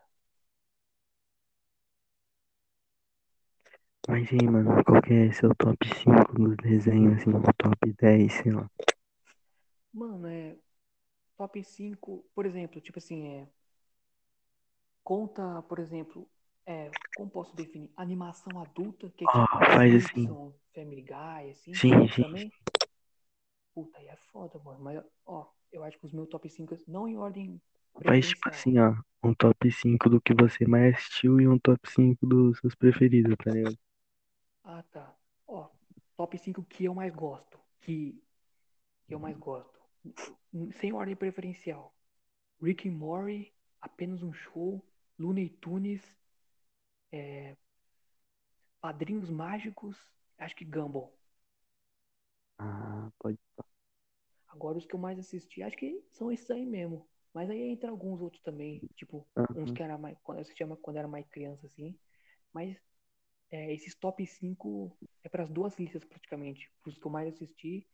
[4.07, 8.51] Mas aí, mano, qual que é seu top 5 dos desenhos, assim, top 10, sei
[8.51, 8.69] lá.
[9.93, 10.57] Mano, é.
[11.37, 13.47] Top 5, por exemplo, tipo assim, é.
[15.03, 16.27] Conta, por exemplo,
[16.65, 16.91] é.
[17.15, 17.89] Como posso definir?
[17.95, 21.73] Animação adulta, que é Ah, tipo faz Simpson, Family Guy, assim.
[21.73, 22.51] Sim, sim, também.
[23.73, 24.83] Puta, aí é foda, mano.
[24.83, 27.59] Mas, ó, eu acho que os meus top 5, não em ordem
[28.03, 31.79] Faz tipo assim, ó, um top 5 do que você mais assistiu e um top
[31.89, 33.77] 5 dos seus preferidos, tá ligado?
[34.63, 35.15] Ah, tá.
[35.47, 35.69] Ó,
[36.15, 37.59] top 5 que eu mais gosto.
[37.81, 38.21] Que,
[39.07, 39.79] que eu mais gosto.
[40.79, 41.93] Sem ordem preferencial.
[42.61, 44.83] Rick and Morty, apenas um show.
[45.19, 46.01] Looney Tunes,
[47.11, 47.55] é,
[48.81, 49.97] Padrinhos Mágicos,
[50.37, 51.13] acho que Gumball.
[52.57, 53.37] Ah, pode.
[54.47, 57.07] Agora os que eu mais assisti, acho que são esses aí mesmo.
[57.33, 59.75] Mas aí entra alguns outros também, tipo, uns Aham.
[59.75, 61.97] que era mais, quando eu assistia quando era mais criança, assim.
[62.53, 62.77] Mas
[63.53, 66.71] é, esses top 5 é para as duas listas praticamente.
[66.81, 67.87] Pros que eu mais assisti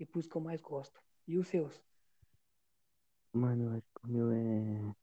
[0.00, 0.98] e pros que eu mais gosto.
[1.28, 1.82] E os seus?
[3.34, 4.94] Mano, eu acho que o meu é.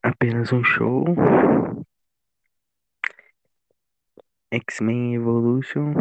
[0.00, 1.04] Apenas um show.
[4.52, 5.92] X-Men Evolution.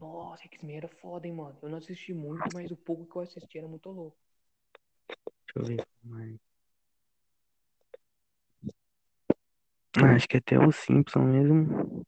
[0.00, 1.56] Nossa, X-Men era foda, hein, mano.
[1.62, 4.18] Eu não assisti muito, mas o pouco que eu assisti era muito louco.
[5.54, 6.34] Deixa eu ver mais.
[6.34, 6.54] Ah,
[10.02, 12.04] acho que até o Simpson mesmo.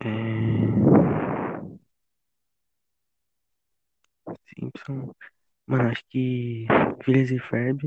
[0.00, 0.06] É.
[4.54, 5.14] Simpson.
[5.66, 6.66] Mano, acho que
[7.04, 7.80] Phineas e Ferb.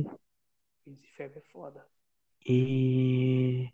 [0.84, 1.86] Phineas e Ferb é foda.
[2.46, 3.72] E.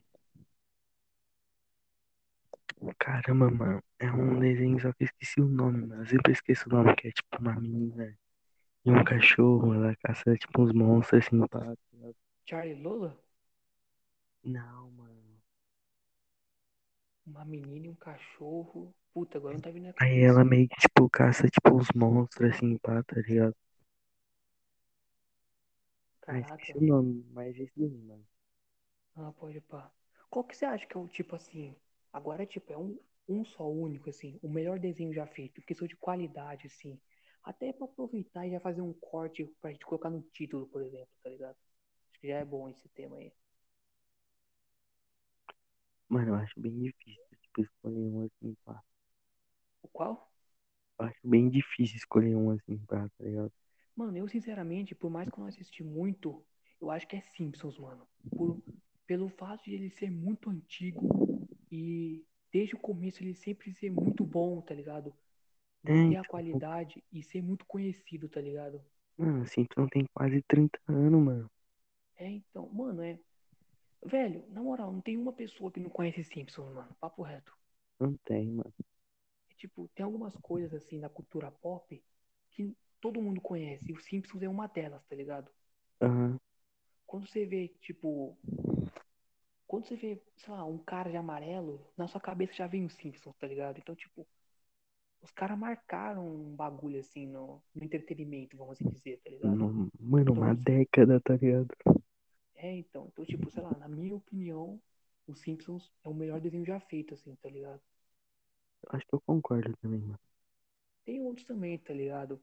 [3.00, 3.84] Caramba, mano.
[4.00, 6.02] É um desenho, só que eu esqueci o nome, mano.
[6.04, 8.18] Eu sempre esqueço o nome, que é tipo uma menina
[8.86, 9.74] e um cachorro.
[9.74, 11.74] Ela caça tipo uns monstros assim, pá.
[12.46, 13.23] Charlie Lola?
[14.44, 15.42] Não, mano.
[17.28, 18.94] Uma menina e um cachorro.
[19.14, 22.52] Puta, agora não tá vindo na Aí ela meio que tipo caça tipo uns monstros
[22.56, 23.56] assim, pá, tá ligado?
[26.28, 26.80] Ah, esqueci Caraca.
[26.80, 28.26] o nome, mas esse daí, mano.
[29.16, 29.92] Ah, pode pá.
[30.30, 31.76] Qual que você acha que é o tipo assim?
[32.12, 34.40] Agora, tipo, é um, um só único, assim.
[34.42, 35.62] O melhor desenho já feito.
[35.64, 37.00] Questão de qualidade, assim.
[37.44, 41.10] Até pra aproveitar e já fazer um corte pra gente colocar no título, por exemplo,
[41.24, 41.56] tá ligado?
[42.12, 43.32] Acho que já é bom esse tema aí.
[46.14, 48.82] Mano, eu acho bem difícil, tipo, escolher um assim, pá.
[49.84, 50.32] O qual?
[51.00, 53.54] Eu acho bem difícil escolher um assim, pá, tá ligado?
[53.96, 56.44] Mano, eu sinceramente, por mais que eu não assisti muito,
[56.82, 58.08] eu acho que é Simpsons, mano.
[58.36, 58.62] Por,
[59.06, 61.12] pelo fato de ele ser muito antigo
[61.72, 65.14] e desde o começo ele sempre ser muito bom, tá ligado?
[65.86, 68.84] É, Manter a então, qualidade e ser muito conhecido, tá ligado?
[69.18, 71.50] Mano, Simpson tem quase 30 anos, mano.
[72.16, 73.20] É, então, mano, é.
[74.06, 76.96] Velho, na moral, não tem uma pessoa que não conhece Simpsons, mano.
[77.00, 77.58] Papo reto.
[78.00, 78.74] Não tem, mano.
[79.50, 82.04] É, tipo, tem algumas coisas assim na cultura pop
[82.52, 83.90] que todo mundo conhece.
[83.90, 85.50] E o Simpsons é uma delas, tá ligado?
[86.02, 86.40] Aham.
[87.06, 88.38] Quando você vê, tipo.
[89.68, 92.94] Quando você vê, sei lá, um cara de amarelo, na sua cabeça já vem os
[92.96, 93.78] Simpsons, tá ligado?
[93.80, 94.28] Então, tipo,
[95.22, 99.62] os caras marcaram um bagulho assim no, no entretenimento, vamos assim dizer, tá ligado?
[99.62, 101.68] No- Mano, Então, uma década, tá ligado?
[102.64, 104.82] É, então, então, tipo, sei lá, na minha opinião,
[105.28, 107.82] os Simpsons é o melhor desenho já feito, assim, tá ligado?
[108.92, 110.18] Acho que eu concordo também, mano.
[111.06, 112.42] Tem outros também, tá ligado?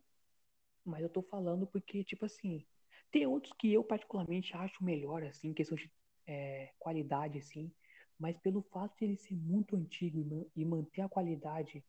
[0.85, 2.66] Mas eu tô falando porque, tipo assim,
[3.12, 5.92] tem outros que eu particularmente acho melhor, assim, questão de
[6.26, 7.72] é, qualidade, assim,
[8.18, 10.46] mas pelo fato de ele ser muito antigo e, man-
[10.78, 11.85] manter a qualidade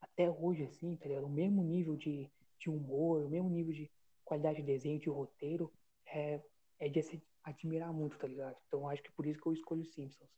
[0.00, 1.26] até hoje, assim, tá ligado?
[1.26, 3.90] O mesmo nível de, de humor, o mesmo nível de
[4.24, 5.72] qualidade de desenho, de roteiro,
[6.06, 6.40] é,
[6.80, 7.00] é de
[7.44, 8.56] admirar muito, tá ligado?
[8.68, 10.30] Então acho que por isso que eu escolho Simpsons.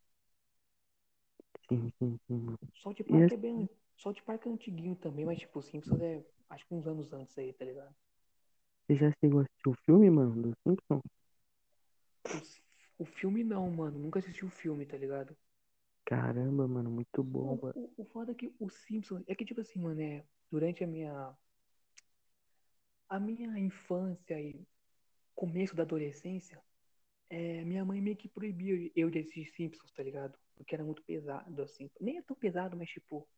[1.68, 2.56] Sim, sim, sim.
[2.74, 3.68] South Park é bem.
[3.96, 7.52] South Park é antiguinho também, mas tipo, Simpsons é acho que uns anos antes aí,
[7.52, 7.92] tá ligado?
[8.86, 11.02] Você já chegou a assistir o filme, mano, do Simpson?
[12.30, 12.60] Os-
[12.98, 13.98] o filme não, mano.
[13.98, 15.34] Nunca assisti o filme, tá ligado?
[16.06, 19.22] Caramba, mano, muito bom, Mano, o, o foda é que os Simpsons.
[19.28, 20.24] É que, tipo assim, mano, é.
[20.50, 21.34] Durante a minha.
[23.08, 24.62] A minha infância e
[25.34, 26.62] começo da adolescência,
[27.34, 30.38] é, minha mãe meio que proibia eu de assistir Simpsons, tá ligado?
[30.56, 31.90] Porque era muito pesado, assim.
[32.00, 33.28] Nem é tão pesado, mas tipo.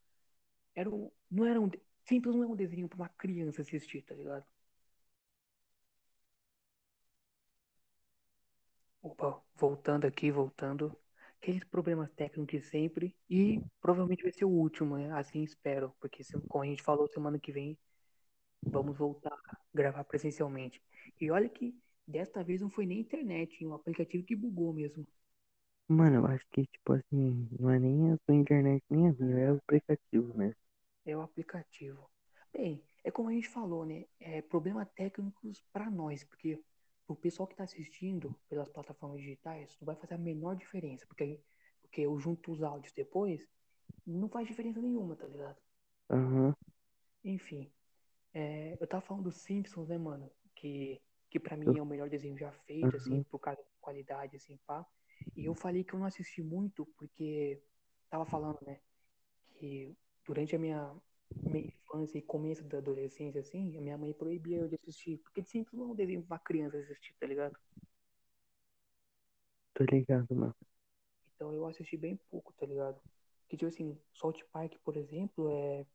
[0.74, 1.70] Era um, não era um.
[2.08, 4.44] Simpsons não é um desenho pra uma criança assistir, tá ligado?
[9.02, 10.94] Opa, voltando aqui, voltando.
[11.40, 13.16] Aqueles problemas técnicos de sempre.
[13.30, 15.10] E provavelmente vai ser o último, né?
[15.12, 15.94] Assim espero.
[16.00, 17.78] Porque, como a gente falou, semana que vem
[18.62, 20.82] vamos voltar a gravar presencialmente.
[21.20, 21.74] E olha que
[22.06, 23.68] desta vez não foi nem internet, hein?
[23.68, 25.06] O aplicativo que bugou mesmo.
[25.88, 29.38] Mano, eu acho que, tipo assim, não é nem a sua internet, nem a minha,
[29.40, 30.60] é o aplicativo mesmo.
[31.06, 32.10] É o aplicativo.
[32.52, 34.04] Bem, é como a gente falou, né?
[34.20, 36.62] É problemas técnicos para nós, porque
[37.08, 41.40] o pessoal que está assistindo pelas plataformas digitais não vai fazer a menor diferença, porque,
[41.82, 43.48] porque eu junto os áudios depois,
[44.06, 45.58] não faz diferença nenhuma, tá ligado?
[46.10, 46.54] Aham,
[47.24, 47.70] Enfim,
[48.34, 50.30] é, eu tava falando dos Simpsons, né, mano?
[50.56, 51.00] Que,
[51.36, 54.36] que pra mim é o melhor desenho já feito, assim, aham, por causa da qualidade,
[54.36, 54.86] assim, pá.
[55.36, 57.60] E eu falei que eu não assisti muito porque
[58.08, 58.80] tava falando, né,
[59.58, 59.94] que
[60.24, 60.96] durante a minha,
[61.44, 65.18] minha infância e começo da adolescência, assim, a minha mãe proibia eu de assistir.
[65.18, 67.54] Porque de Simpsons não é um desenho pra criança assistir, tá ligado?
[69.74, 70.56] tô ligado, mano.
[71.34, 72.98] Então eu assisti bem pouco, tá ligado?
[73.46, 75.86] Que, tipo assim, South Park, por exemplo, é.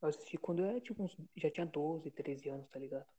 [0.00, 1.16] Eu assisti quando eu era, tipo, uns...
[1.36, 3.17] já tinha 12, 13 anos, tá ligado?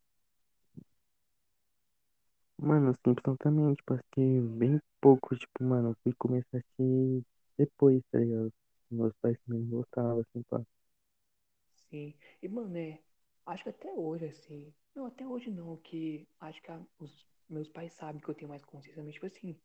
[2.62, 7.24] Mano, Simpson também, tipo, assisti bem pouco, tipo, mano, eu fui começar a assistir
[7.58, 8.54] depois, tá ligado?
[8.92, 10.62] Meus pais também gostavam, assim, pá.
[11.90, 12.14] Sim.
[12.42, 13.00] E, mano, é.
[13.46, 14.72] Acho que até hoje, assim.
[14.96, 18.50] Não, até hoje não, que acho que a- os meus pais sabem que eu tenho
[18.50, 19.56] mais consciência, mas, tipo assim.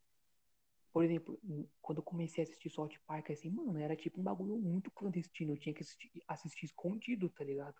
[0.92, 1.38] Por exemplo,
[1.82, 5.52] quando eu comecei a assistir South Park, assim, mano, era tipo um bagulho muito clandestino.
[5.52, 7.74] Eu tinha que assistir, assistir escondido, tá ligado?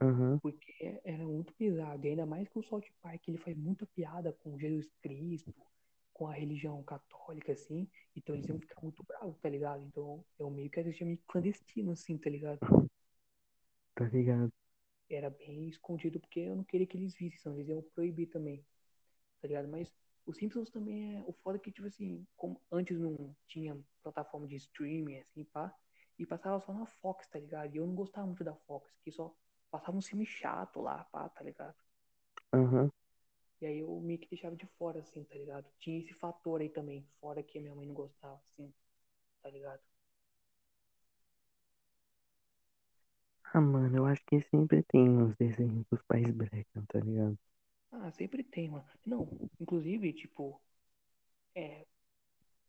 [0.00, 2.04] Aham, Porque era muito pesado.
[2.06, 5.54] E ainda mais que o South Park, ele faz muita piada com Jesus Cristo,
[6.12, 7.88] com a religião católica, assim.
[8.16, 9.82] Então eles iam ficar muito bravos, tá ligado?
[9.84, 12.60] Então eu meio que assistia meio clandestino, assim, tá ligado?
[13.94, 14.52] tá ligado?
[15.08, 18.64] era bem escondido porque eu não queria que eles vissem, senão eles iam proibir também,
[19.40, 19.68] tá ligado?
[19.68, 19.92] Mas
[20.26, 24.56] o Simpsons também é o foda que, tipo assim, como antes não tinha plataforma de
[24.56, 25.74] streaming, assim, pá,
[26.18, 27.74] e passava só na Fox, tá ligado?
[27.74, 29.34] E eu não gostava muito da Fox, que só
[29.72, 31.76] passava um filme chato lá, pá, tá ligado?
[32.52, 32.90] Aham,
[33.62, 35.66] E aí eu meio que deixava de fora, assim, tá ligado?
[35.78, 38.70] Tinha esse fator aí também, fora que a minha mãe não gostava, assim,
[39.42, 39.82] tá ligado?
[43.54, 47.38] Ah, mano, eu acho que sempre tem uns desenhos que os pais brecam, tá ligado?
[47.92, 48.84] Ah, sempre tem, mano.
[49.06, 50.60] Não, inclusive, tipo,
[51.56, 51.86] é,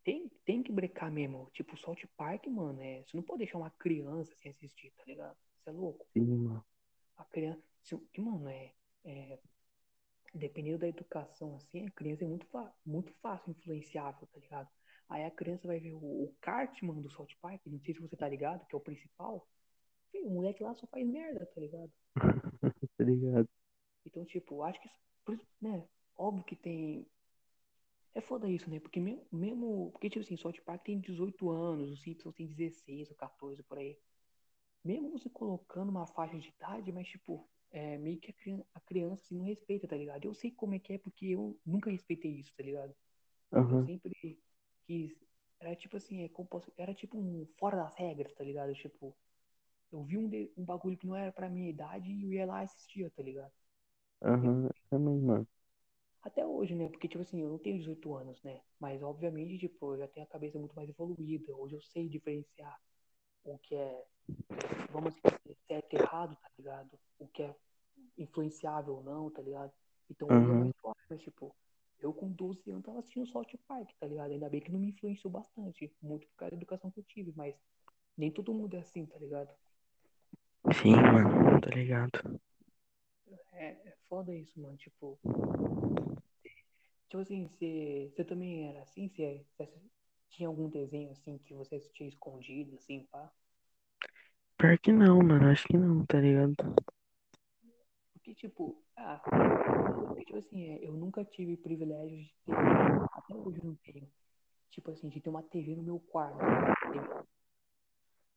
[0.03, 1.49] Tem, tem que brecar mesmo.
[1.53, 5.37] Tipo, South Park, mano, é, você não pode deixar uma criança sem assistir, tá ligado?
[5.63, 6.05] Você é louco.
[6.13, 6.65] Sim, mano.
[7.17, 7.61] A criança.
[7.81, 8.73] Se, mano, é,
[9.05, 9.39] é.
[10.33, 12.47] Dependendo da educação, assim, a criança é muito,
[12.85, 14.69] muito fácil influenciável, tá ligado?
[15.09, 18.15] Aí a criança vai ver o, o Cartman do South Park, não sei se você
[18.17, 19.47] tá ligado, que é o principal.
[20.11, 21.91] Filho, o moleque lá só faz merda, tá ligado?
[22.97, 23.49] Tá ligado?
[24.05, 24.89] Então, tipo, acho que,
[25.61, 27.05] né, óbvio que tem
[28.15, 28.79] É foda isso, né?
[28.79, 29.91] Porque mesmo, mesmo.
[29.91, 33.77] Porque, tipo assim, South Park tem 18 anos, os Simpsons tem 16 ou 14 por
[33.77, 33.97] aí.
[34.83, 38.79] Mesmo você colocando uma faixa de idade, mas, tipo, é, meio que a criança, a
[38.81, 40.25] criança assim, não respeita, tá ligado?
[40.25, 42.93] Eu sei como é que é porque eu nunca respeitei isso, tá ligado?
[43.57, 44.39] Eu Aham, sempre
[44.87, 45.13] quis.
[45.59, 48.73] Era tipo assim, é, posso- era tipo um fora das regras, tá ligado?
[48.75, 49.15] Tipo,
[49.91, 52.45] eu vi um, de- um bagulho que não era pra minha idade e eu ia
[52.47, 53.53] lá e assistia, tá ligado?
[54.41, 55.47] Eu, aham, também, mano.
[56.23, 56.89] até hoje, né?
[56.89, 58.61] Porque, tipo assim, eu não tenho 18 anos, né?
[58.79, 61.55] Mas, obviamente, tipo, eu já tenho a cabeça muito mais evoluída.
[61.55, 62.79] Hoje eu sei diferenciar
[63.45, 64.05] o que é,
[64.91, 66.99] vamos dizer, certo e errado, tá ligado?
[67.19, 67.55] O que é
[68.17, 69.71] influenciável ou não, tá ligado?
[70.09, 71.55] Então é mais suave, mas, tipo,
[71.99, 74.31] eu com 12 anos tava assistindo South Park, tá ligado?
[74.31, 77.33] Ainda bem que não me influenciou bastante, muito por causa da educação que eu tive,
[77.35, 77.55] mas
[78.17, 79.49] nem todo mundo é assim, tá ligado?
[80.81, 82.39] sim, mano, tá ligado.
[83.53, 85.19] É, é foda isso, mano, tipo,
[87.07, 89.45] tipo assim, você, também era assim, você
[90.33, 93.31] tinha algum desenho assim que você assistia escondido, assim, pá?
[94.57, 96.55] Pior que não, mano, acho que não, tá ligado?
[98.13, 99.21] Porque, tipo, ah,
[100.17, 102.63] tipo assim, é, eu nunca tive privilégio de ter,
[103.13, 104.09] até hoje eu não tenho,
[104.71, 106.73] tipo assim, de ter uma TV no meu quarto, tá?
[106.91, 106.99] TV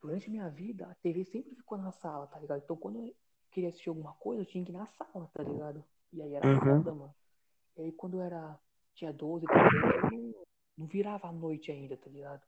[0.00, 2.62] durante minha vida, a TV sempre ficou na sala, tá ligado?
[2.64, 3.14] Então, quando eu
[3.50, 5.84] queria assistir alguma coisa, eu tinha que ir na sala, tá ligado?
[6.12, 7.14] E aí era Aham, foda, mano.
[7.76, 8.58] E aí, quando eu era,
[8.94, 12.42] tinha 12, 13 anos, eu não, virava a noite ainda, tá ligado?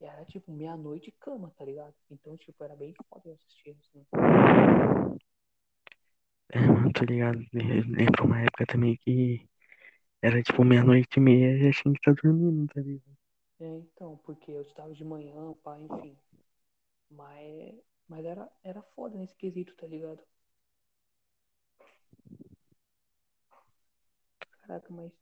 [0.00, 1.94] Era, tipo, meia-noite e cama, tá ligado?
[2.10, 4.06] Então, tipo, era bem foda eu assistir, assim.
[6.50, 7.40] é, mano, tô ligado.
[7.52, 9.48] Eu lembro uma época também que
[10.22, 13.16] era tipo meia-noite e meia e a gente tá dormindo, tá ligado?
[13.60, 16.16] É, então, porque eu estava de manhã, pá, enfim.
[17.10, 17.74] Mas,
[18.08, 20.22] mas era, era foda nesse quesito, tá ligado?
[24.60, 25.12] Caraca, mas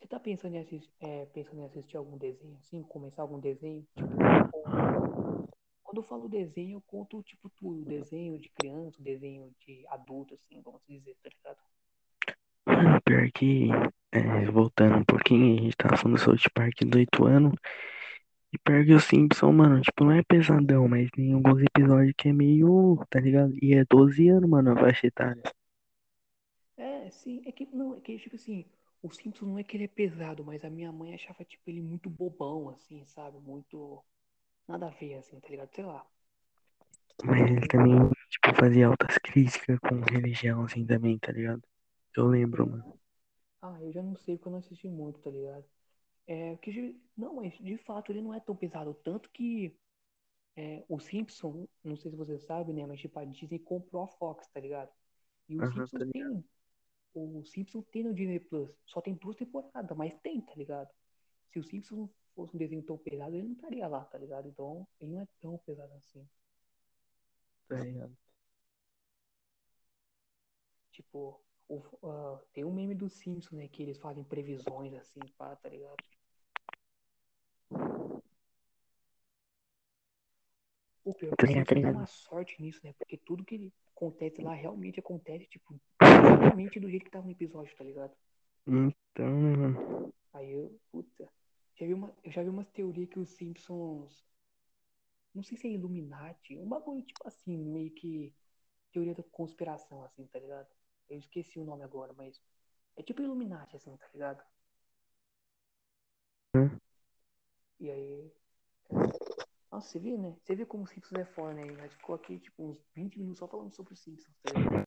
[0.00, 3.86] você tá pensando em assistir, é, pensando em assistir algum desenho, assim, começar algum desenho?
[3.94, 5.46] Tipo,
[5.82, 7.84] Quando eu falo desenho, eu conto, tipo, tudo.
[7.84, 11.58] Desenho de criança, desenho de adulto, assim, vamos dizer, tá ligado?
[12.66, 13.68] Mano, pior que,
[14.10, 17.52] é, voltando um pouquinho, a gente tava falando do South Park do 8 anos.
[18.52, 22.30] E pior que o Simpson, mano, tipo, não é pesadão, mas tem alguns episódios que
[22.30, 23.52] é meio, tá ligado?
[23.62, 25.42] E é 12 anos, mano, a faixa etária.
[26.76, 28.64] É, sim, é que, não, é que, tipo assim,
[29.02, 31.82] o Simpson não é que ele é pesado, mas a minha mãe achava, tipo, ele
[31.82, 33.38] muito bobão, assim, sabe?
[33.40, 34.02] Muito,
[34.68, 35.74] nada a ver, assim, tá ligado?
[35.74, 36.06] Sei lá.
[37.24, 37.96] Mas ele também,
[38.28, 41.62] tipo, fazia altas críticas com religião, assim, também, tá ligado?
[42.16, 42.84] Eu lembro, mano.
[43.62, 45.64] ah, eu já não sei porque eu não assisti muito, tá ligado?
[46.26, 49.76] É, que, não, mas, de fato, ele não é tão pesado, tanto que
[50.56, 54.08] é, o Simpson, não sei se você sabe, né, mas, tipo, a Disney comprou a
[54.08, 54.90] Fox, tá ligado?
[55.48, 56.44] E o Aham, Simpsons tá tem
[57.14, 58.70] O Simpsons tem no Disney Plus.
[58.86, 60.90] Só tem duas temporadas, mas tem, tá ligado?
[61.50, 64.48] Se o Simpsons fosse um desenho tão pesado, ele não estaria lá, tá ligado?
[64.48, 66.26] Então, ele não é tão pesado assim.
[67.68, 68.16] Tá ligado?
[70.92, 73.68] Tipo, o, ah, tem um meme do Simpsons, né?
[73.68, 75.96] Que eles fazem previsões assim, pá, tá ligado?
[81.04, 82.92] O pior é que Tá tá uma sorte nisso, né?
[82.98, 85.80] Porque tudo que acontece lá realmente acontece, tipo,
[86.20, 88.14] exatamente do jeito que tava no episódio, tá ligado?
[88.66, 90.14] Então, né, mano?
[90.32, 91.28] Aí eu, puta,
[91.76, 94.24] já vi uma, eu já vi umas teorias que os Simpsons
[95.34, 98.32] Não sei se é Illuminati, um bagulho tipo assim, meio que
[98.92, 100.68] teoria da conspiração, assim, tá ligado?
[101.08, 102.40] Eu esqueci o nome agora, mas
[102.96, 104.42] é tipo Illuminati, assim, tá ligado?
[107.80, 108.32] E aí.
[109.70, 110.36] Nossa, você vê, né?
[110.42, 111.62] Você vê como o Simpsons é foda, né?
[111.62, 114.84] A gente ficou aqui, tipo, uns 20 minutos só falando sobre o Simpsons, tá ligado?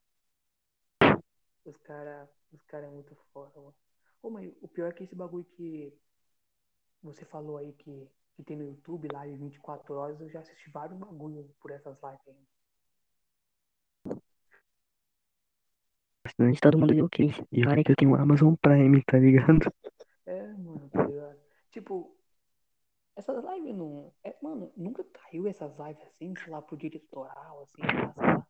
[1.65, 3.75] Os caras os cara é muito foda, mano.
[4.21, 5.93] Ô, mas o pior é que esse bagulho que
[7.03, 10.97] você falou aí que, que tem no YouTube, live 24 horas, eu já assisti vários
[10.97, 12.47] bagulho por essas lives aí.
[16.25, 17.35] Bastante todo mundo deu Chris.
[17.51, 19.71] E olha que eu tenho o Amazon Prime, tá ligado?
[20.25, 21.39] É, mano, tá ligado?
[21.71, 22.15] Tipo,
[23.15, 24.13] Essas lives não.
[24.23, 28.42] É, mano, nunca caiu essas lives assim, sei lá, por direito autoral, assim, sei lá.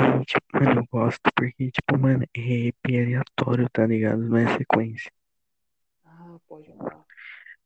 [0.00, 4.22] E, tipo, mano, eu gosto porque, tipo, mano, é EP aleatório, tá ligado?
[4.22, 5.10] Não é sequência.
[6.04, 7.04] Ah, pode pá.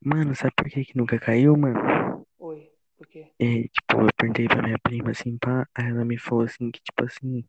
[0.04, 2.26] Mano, sabe por que que nunca caiu, mano?
[2.38, 3.32] Oi, por quê?
[3.38, 6.80] É, tipo, eu perguntei pra minha prima, assim, pá, aí ela me falou assim, que,
[6.82, 7.44] tipo assim,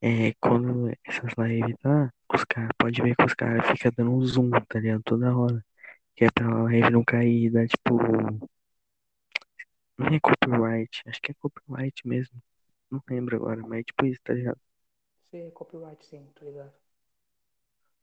[0.00, 4.24] é, quando essas lives tá, os caras, pode ver que os caras ficam dando um
[4.24, 5.02] zoom, tá ligado?
[5.04, 5.64] Toda hora.
[6.16, 7.96] Que é pra live não cair, dá, tipo,
[9.98, 12.40] não é copyright, acho que é copyright mesmo.
[12.90, 14.60] Não lembro agora, mas é tipo isso, tá ligado?
[15.22, 16.72] Você é copyright sim, tá ligado?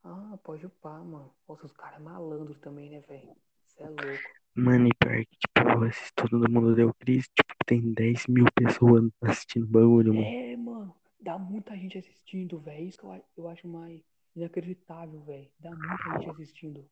[0.03, 1.33] Ah, pode pá, mano.
[1.47, 3.35] Nossa, os caras é malandro também, né, velho?
[3.65, 4.35] Você é louco.
[4.53, 9.09] Mano, e pior que, tipo, esse todo mundo deu crise, tipo, tem 10 mil pessoas
[9.21, 10.25] assistindo bagulho, mano.
[10.25, 10.95] É, mano.
[11.19, 12.87] dá muita gente assistindo, velho.
[12.87, 14.01] Isso que eu, eu acho mais
[14.35, 15.49] inacreditável, velho.
[15.59, 16.87] Dá muita gente assistindo.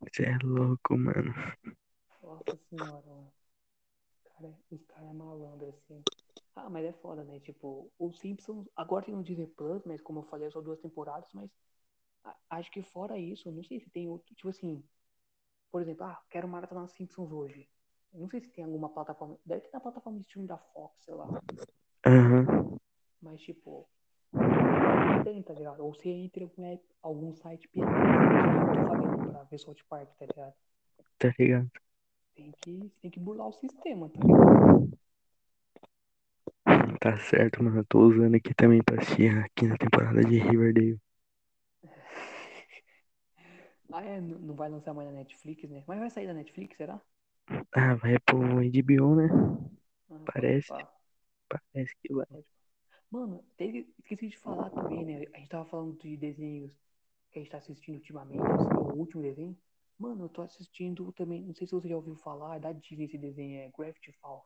[0.00, 1.34] Você é louco, mano.
[2.22, 3.32] Nossa senhora, mano.
[4.24, 6.02] Cara, os caras é malandro, assim.
[6.56, 7.40] Ah, mas é foda, né?
[7.40, 8.68] Tipo, os Simpsons.
[8.76, 11.50] Agora tem no Disney Plus, mas como eu falei, só duas temporadas, mas
[12.48, 14.34] acho que fora isso, não sei se tem outro.
[14.34, 14.82] Tipo assim,
[15.70, 17.68] por exemplo, ah, quero maratonar Simpsons hoje.
[18.12, 19.36] Não sei se tem alguma plataforma.
[19.44, 21.26] Deve ter na plataforma de streaming da Fox, sei lá.
[22.06, 22.78] Aham.
[23.20, 23.88] Mas, tipo,
[25.24, 25.80] tem, tá ligado?
[25.84, 27.98] Ou você entra em algum, site pirata,
[29.32, 30.54] pra ver South Park, tá ligado?
[31.18, 31.70] Tá ligado?
[32.36, 34.98] Tem que, tem que burlar o sistema, tá ligado?
[37.04, 37.78] Tá certo, mano.
[37.80, 40.98] Eu tô usando aqui também pra assistir aqui na temporada de Riverdale.
[43.92, 45.84] Ah, é, n- não vai lançar mais na Netflix, né?
[45.86, 47.00] Mas vai sair da Netflix, será?
[47.72, 49.28] Ah, vai pro HBO, né?
[50.10, 50.66] Ah, pode Parece.
[50.66, 50.90] pá,
[51.48, 52.26] Parece que vai.
[52.28, 52.66] pode pá.
[53.10, 55.24] Mano, teve, esqueci de falar também, né?
[55.34, 56.72] A gente tava falando de desenhos
[57.30, 59.56] que a gente tá assistindo ultimamente, assim, o último desenho.
[59.98, 63.06] Mano, eu tô assistindo também, não sei se você já ouviu falar, é da Disney
[63.06, 64.44] esse desenho, é Gravity Falls.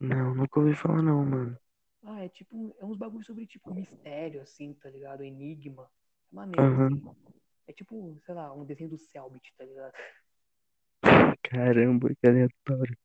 [0.00, 1.58] Não, nunca ouvi falar não, mano.
[2.04, 5.22] Ah, é tipo, é uns bagulho sobre, tipo, mistério, assim, tá ligado?
[5.24, 5.90] Enigma.
[6.30, 6.88] É maneiro, Aham.
[6.88, 7.02] assim.
[7.66, 9.92] É tipo, sei lá, um desenho do Selbit, tá ligado?
[11.42, 12.96] Caramba, que aleatório.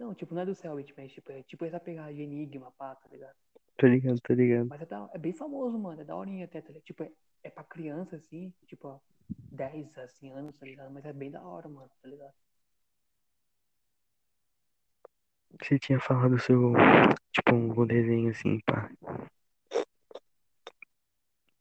[0.00, 2.94] Não, tipo, não é do Selbit, mas tipo, é tipo essa pegada de enigma, pá,
[2.94, 3.36] tá ligado?
[3.78, 4.70] Tô ligado, tô ligado.
[4.70, 6.00] Mas é, da- é bem famoso, mano.
[6.00, 6.84] É daorinha até, tá ligado?
[6.84, 7.12] Tipo, é,
[7.44, 9.00] é pra criança, assim, tipo, ó,
[9.50, 10.90] 10, assim, anos, tá ligado?
[10.92, 12.34] Mas é bem da hora, mano, tá ligado?
[15.62, 16.72] Você tinha falado seu,
[17.32, 18.90] tipo, um desenho assim, pá.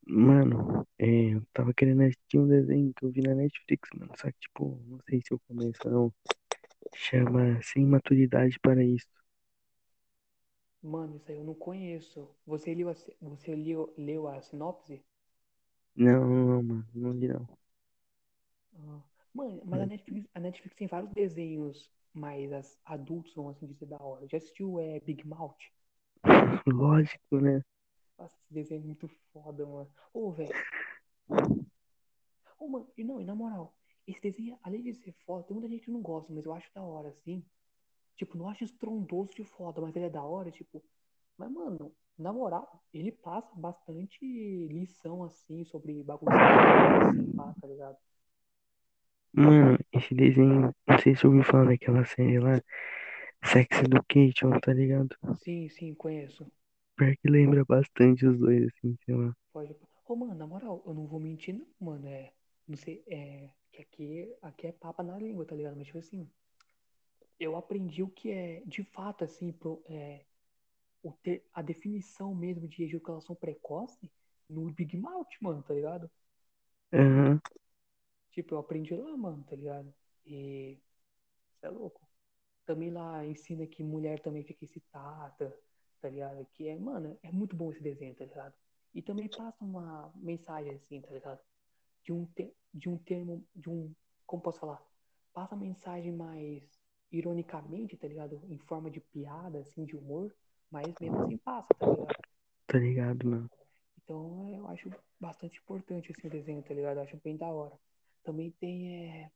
[0.08, 4.12] Mano, é, eu tava querendo assistir um desenho que eu vi na Netflix, mano.
[4.18, 6.14] Só que, tipo, não sei se eu começo ou não.
[6.96, 9.08] Chama Sem Maturidade para Isso.
[10.82, 12.30] Mano, isso aí eu não conheço.
[12.46, 15.04] Você leu a, você leu, leu a sinopse?
[15.96, 17.46] Não, não, mano, não li não.
[18.78, 19.02] Ah,
[19.34, 23.86] Mano, mas a Netflix, a Netflix tem vários desenhos mais as- adultos, vamos assim dizer,
[23.88, 24.28] da hora.
[24.28, 25.58] Já assistiu é, Big Mouth?
[26.68, 27.62] Lógico, né?
[28.18, 29.90] Nossa, esse desenho é muito foda, mano.
[30.14, 30.54] Ô, velho.
[32.60, 33.74] Ô, mano, e não, e na moral,
[34.08, 36.74] esse desenho, além de ser foda, tem muita gente que não gosta, mas eu acho
[36.74, 37.44] da hora, assim.
[38.16, 40.84] Tipo, não acho estrondoso de foda, mas ele é da hora, tipo.
[41.38, 44.26] Mas, mano, na moral, ele passa bastante
[44.68, 47.98] lição, assim, sobre bagulho assim, pá, tá ligado?
[49.34, 52.62] Mano, esse desenho, não sei se você ouviu falar daquela série lá,
[53.44, 55.16] Sex Education, tá ligado?
[55.44, 56.46] Sim, sim, conheço.
[56.96, 59.34] Pior que lembra bastante os dois, assim, sei lá.
[59.52, 59.76] Pode.
[60.08, 62.08] Ô, mano, na moral, eu não vou mentir, não, mano.
[62.08, 62.32] É.
[62.68, 63.50] Não sei, é.
[63.72, 65.76] Que aqui, aqui é papa na língua, tá ligado?
[65.76, 66.30] Mas, tipo assim.
[67.40, 70.24] Eu aprendi o que é, de fato, assim, pro, é,
[71.04, 74.10] o ter, a definição mesmo de ejaculação precoce
[74.50, 76.10] no Big Mouth, mano, tá ligado?
[76.94, 77.42] Aham,
[78.36, 79.94] Tipo, eu aprendi lá, mano, tá ligado?
[80.26, 80.78] E.
[81.54, 82.02] Você é louco.
[82.66, 85.58] Também lá ensina que mulher também fica excitada,
[86.02, 86.46] tá ligado?
[86.54, 88.54] Que é, mano, é muito bom esse desenho, tá ligado?
[88.94, 91.40] E também passa uma mensagem assim, tá ligado?
[92.04, 93.96] De um, te, de um termo, de um.
[94.26, 94.84] Como posso falar?
[95.34, 96.64] Passa a mensagem mais
[97.12, 98.42] ironicamente, tá ligado?
[98.50, 100.36] Em forma de piada, assim, de humor,
[100.70, 102.14] mas mesmo assim passa, tá ligado?
[102.68, 103.50] tá ligado, mano.
[104.04, 106.98] Então eu acho bastante importante assim o desenho, tá ligado?
[106.98, 107.80] Eu acho bem da hora.
[108.26, 109.32] Também tem, é,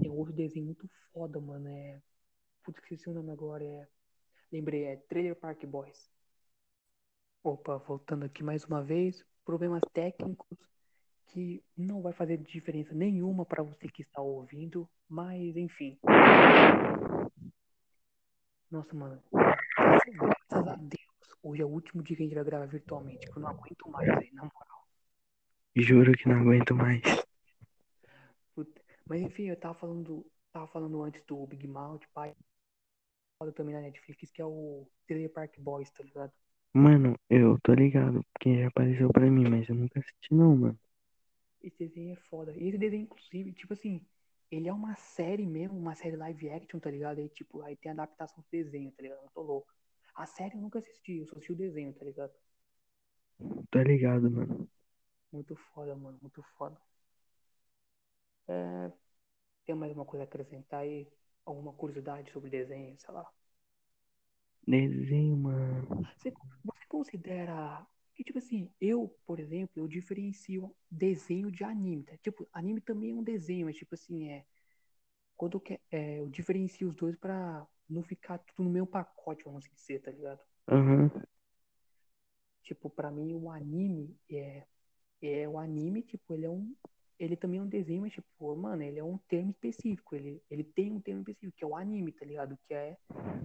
[0.00, 1.68] tem um outro desenho muito foda, mano.
[1.68, 2.00] É.
[2.62, 3.64] Putz, esqueci o nome agora.
[3.64, 3.88] É.
[4.52, 6.08] Lembrei, é Trailer Park Boys.
[7.42, 9.24] Opa, voltando aqui mais uma vez.
[9.44, 10.56] Problemas técnicos
[11.26, 15.98] que não vai fazer diferença nenhuma para você que está ouvindo, mas enfim.
[18.70, 19.20] Nossa, mano.
[19.32, 21.02] Graças, a Deus.
[21.42, 23.90] Hoje é o último dia que a gente vai gravar virtualmente, que eu não aguento
[23.90, 24.86] mais aí, na moral.
[25.74, 27.02] Juro que não aguento mais.
[29.12, 32.34] Mas enfim, eu tava falando, tava falando antes do Big Mouth, pai.
[33.38, 36.32] Foda também na Netflix, que é o Trailer Park Boys, tá ligado?
[36.74, 40.78] Mano, eu tô ligado, porque já apareceu pra mim, mas eu nunca assisti não, mano.
[41.62, 42.52] Esse desenho é foda.
[42.56, 44.04] E esse desenho, inclusive, tipo assim,
[44.50, 47.18] ele é uma série mesmo, uma série live action, tá ligado?
[47.18, 49.22] Aí, tipo, aí tem adaptação do desenho, tá ligado?
[49.22, 49.72] Eu tô louco.
[50.14, 52.32] A série eu nunca assisti, eu só assisti o desenho, tá ligado?
[53.70, 54.68] Tô ligado, mano.
[55.32, 56.80] Muito foda, mano, muito foda.
[58.48, 58.92] É,
[59.64, 61.08] tem mais alguma coisa a acrescentar aí?
[61.44, 63.30] Alguma curiosidade sobre desenho, sei lá?
[64.66, 66.06] Desenho, mano.
[66.16, 66.32] Você,
[66.64, 72.16] você considera que, tipo assim, eu, por exemplo, eu diferencio desenho de anime, tá?
[72.18, 74.44] Tipo, anime também é um desenho, mas, tipo assim, é.
[75.36, 79.44] Quando eu, que, é, eu diferencio os dois pra não ficar tudo no mesmo pacote,
[79.44, 80.40] vamos assim dizer, tá ligado?
[80.68, 81.10] Aham.
[82.62, 84.64] tipo, pra mim o anime é,
[85.22, 86.74] é o anime, tipo, ele é um.
[87.22, 90.16] Ele também é um desenho, mas, tipo, mano, ele é um termo específico.
[90.16, 92.58] Ele, ele tem um termo específico, que é o anime, tá ligado?
[92.66, 92.98] Que é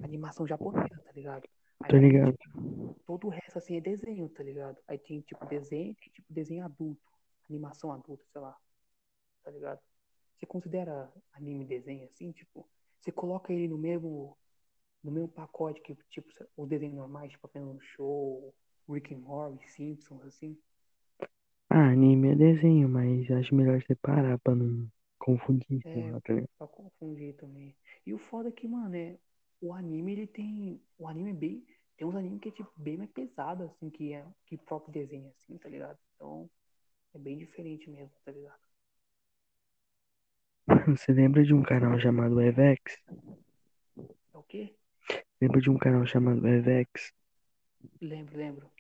[0.04, 1.44] animação japonesa, tá ligado?
[1.84, 2.36] Aí Tô lá tem, ligado.
[2.38, 4.78] tipo, todo o resto, assim, é desenho, tá ligado?
[4.88, 7.00] Aí tem, tipo, desenho, tem, tipo, desenho adulto,
[7.48, 8.58] animação adulta, sei lá,
[9.44, 9.80] tá ligado?
[10.36, 12.68] Você considera anime desenho, assim, tipo,
[13.00, 14.36] você coloca ele no mesmo,
[15.04, 18.56] no mesmo pacote que, tipo, os desenhos normais, tipo, apenas um show,
[18.90, 20.58] Rick and Morty, Simpsons, assim?
[21.78, 24.88] Ah, anime é desenho, mas acho melhor separar pra não
[25.20, 26.50] confundir, É, lá, tá ligado?
[26.58, 27.76] pra confundir também.
[28.06, 29.18] E o foda é que, mano, é,
[29.62, 31.66] o anime, ele tem, o anime é bem,
[31.98, 35.30] tem uns animes que é, tipo, bem mais pesado, assim, que é, que próprio desenho,
[35.30, 35.98] assim, tá ligado?
[36.16, 36.50] Então,
[37.16, 38.62] é bem diferente mesmo, tá ligado?
[40.88, 42.82] Você lembra de um canal chamado Evex?
[44.34, 44.64] É o quê?
[45.42, 47.12] Lembra de um canal chamado Evex?
[48.02, 48.72] Lembro, lembro.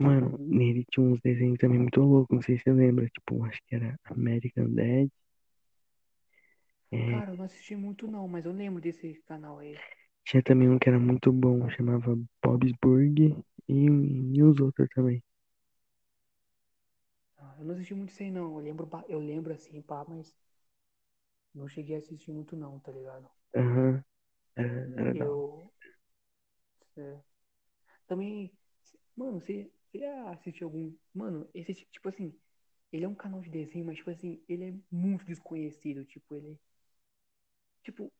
[0.00, 3.60] Mano, nele tinha uns desenhos também muito loucos, não sei se você lembra, tipo, acho
[3.66, 5.08] que era American Dad.
[6.90, 9.82] É, Cara, eu não assisti muito não, mas eu lembro desse canal aí.
[10.24, 13.36] tinha também um que era muito bom, chamava Bob's Burger
[13.68, 13.86] e,
[14.36, 15.20] e os outros também.
[17.38, 18.52] Ah, Eu não assisti muito isso aí não.
[18.58, 20.34] Eu lembro, ba- eu lembro assim, pá, mas
[21.54, 23.28] não cheguei a assistir muito não, tá ligado?
[23.54, 24.02] Aham,
[24.56, 25.36] era, era da hora.
[25.36, 25.72] Eu
[26.96, 27.18] é,
[28.08, 28.52] também,
[29.16, 32.34] mano, você, você já assistiu algum, mano, esse tipo, assim,
[32.92, 36.58] ele é um canal de desenho, mas tipo assim, ele é muito desconhecido, tipo, ele,
[37.82, 38.12] tipo,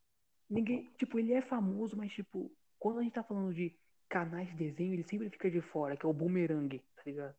[0.49, 3.75] ninguém, tipo, ele é famoso, mas tipo, quando a gente tá falando de
[4.09, 7.37] canais de desenho, ele sempre fica de fora, que é o Boomerang, tá ligado?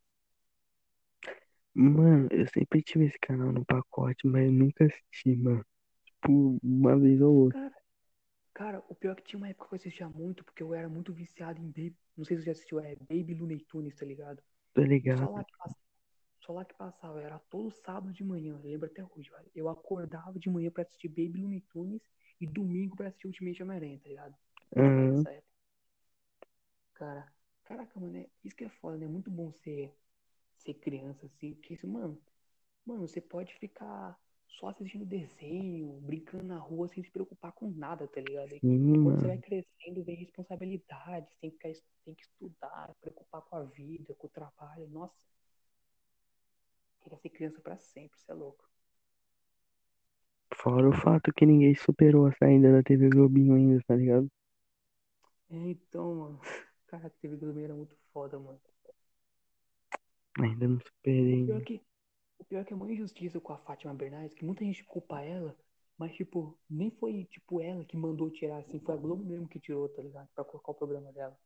[1.73, 5.65] Mano, eu sempre tive esse canal no pacote, mas eu nunca assisti, mano.
[6.05, 7.78] Tipo, uma vez ou outra, Cara,
[8.59, 10.89] Cara, o pior é que tinha uma época que eu assistia muito, porque eu era
[10.89, 11.95] muito viciado em Baby.
[12.17, 14.43] Não sei se você já assistiu, é Baby Looney Tunes, tá ligado?
[14.73, 15.29] tô E só ligado.
[15.29, 15.79] lá que passava,
[16.41, 19.49] só lá que passava, era todo sábado de manhã, eu lembro até hoje, velho.
[19.55, 22.01] Eu acordava de manhã pra assistir Baby Looney Tunes
[22.41, 24.35] e domingo pra assistir Ultimate Homem-Aranha, tá ligado?
[24.75, 25.41] Época.
[26.95, 27.33] Cara,
[27.63, 29.05] caraca, mano, é, isso que é foda, né?
[29.05, 29.95] É muito bom ser,
[30.57, 32.21] ser criança, assim, porque isso, mano,
[32.85, 34.19] mano, você pode ficar
[34.49, 38.55] só assistindo desenho, brincando na rua sem se preocupar com nada, tá ligado?
[38.55, 43.41] E sim, quando você vai crescendo, vem responsabilidades, tem que, ficar tem que estudar, preocupar
[43.43, 44.87] com a vida, com o trabalho.
[44.89, 45.15] Nossa,
[47.01, 48.67] queria ser criança pra sempre, você é louco.
[50.55, 54.27] Fora o fato que ninguém superou a saída da TV Globinho ainda, tá ligado?
[55.49, 56.39] É, então, mano,
[56.87, 58.59] cara, TV Globinho era muito foda, mano.
[60.39, 61.45] Ainda não superei.
[61.45, 61.81] pior que,
[62.39, 65.55] o pior que é uma injustiça com a Fátima Bernardes, que muita gente culpa ela,
[65.97, 69.59] mas, tipo, nem foi, tipo, ela que mandou tirar, assim, foi a Globo mesmo que
[69.59, 70.27] tirou, tá ligado?
[70.33, 71.37] Pra colocar o programa dela.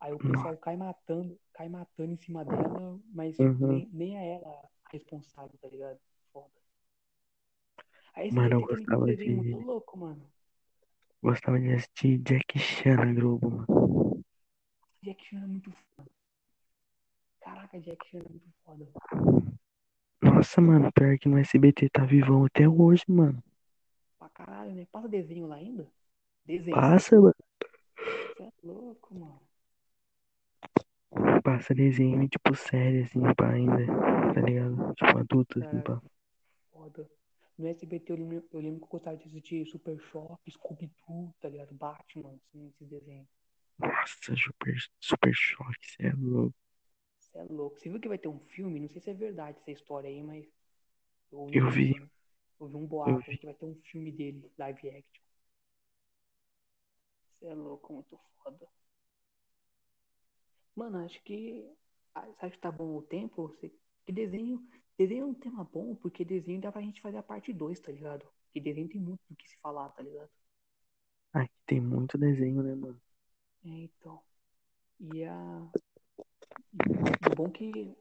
[0.00, 3.60] Aí o Nossa, pessoal cai matando, cai matando em cima dela, mas, aham.
[3.60, 5.98] nem, nem é ela a responsável, tá ligado?
[6.32, 6.52] Foda.
[8.16, 9.58] A Mano, eu gostava desenhos muito de.
[9.58, 10.30] loucos, mano.
[11.20, 13.66] Gostava de assistir Jack Chan na Globo, mano.
[15.04, 16.10] Jack Chan é muito foda.
[17.40, 18.88] Caraca, Jack Chan é muito foda.
[20.44, 23.42] Nossa, mano, pior que no SBT tá vivão até hoje, mano.
[24.18, 24.86] Pra caralho, né?
[24.92, 25.90] Passa desenho lá ainda?
[26.44, 26.76] Desenho.
[26.76, 27.34] Passa, mano.
[28.36, 29.40] Você é louco, mano.
[31.42, 33.86] Passa desenho tipo, série, assim, pá, ainda.
[34.34, 34.94] Tá ligado?
[34.96, 36.02] Tipo, adulto, assim, Cara, pá.
[36.70, 37.08] foda.
[37.56, 41.48] No SBT eu lembro, eu lembro que eu gostava de assistir Super Choque, Scooby-Doo, tá
[41.48, 41.72] ligado?
[41.72, 43.26] Batman, assim, esses desenhos.
[43.78, 46.63] Nossa, super, super choque, cê é louco.
[47.34, 47.78] Você é louco.
[47.78, 48.80] Você viu que vai ter um filme?
[48.80, 50.46] Não sei se é verdade essa história aí, mas
[51.32, 52.04] eu ouvi Eu vi, um,
[52.60, 53.38] eu ouvi um boato vi.
[53.38, 55.22] que vai ter um filme dele, live action.
[57.38, 58.68] Você é louco, muito foda.
[60.76, 61.68] Mano, acho que.
[62.14, 63.48] ah, Você acha que tá bom o tempo?
[63.48, 63.72] Você...
[64.06, 64.64] Que desenho.
[64.98, 67.90] Desenho é um tema bom, porque desenho dá pra gente fazer a parte 2, tá
[67.92, 68.24] ligado?
[68.46, 70.30] Porque desenho tem muito do que se falar, tá ligado?
[71.34, 72.98] Aqui tem muito desenho, né, mano?
[73.64, 74.22] É, então.
[75.00, 75.68] E a.
[77.30, 77.96] O bom que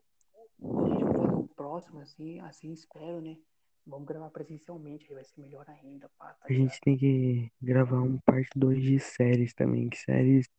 [0.62, 3.38] a gente fazer o próximo, assim, assim espero, né?
[3.86, 8.02] Vamos gravar presencialmente, aí vai ser melhor ainda, pá, tá A gente tem que gravar
[8.02, 10.50] um parte 2 de séries também, que séries,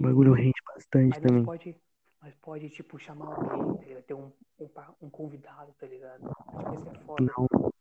[0.00, 1.44] bagulho rende bastante Mas também.
[1.44, 1.76] pode,
[2.20, 4.02] nós pode, tipo, chamar alguém, tá?
[4.02, 4.68] Ter um, um,
[5.00, 6.26] um convidado, tá ligado?
[6.26, 7.32] Acho que vai ser foda.
[7.38, 7.72] Não,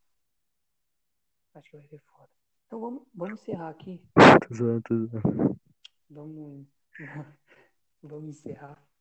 [1.56, 2.30] Acho que vai ser foda.
[2.66, 4.02] Então vamos, vamos encerrar aqui.
[4.50, 5.60] tô zoando, tô zoando.
[6.10, 6.68] Vamos,
[8.02, 8.93] vamos encerrar.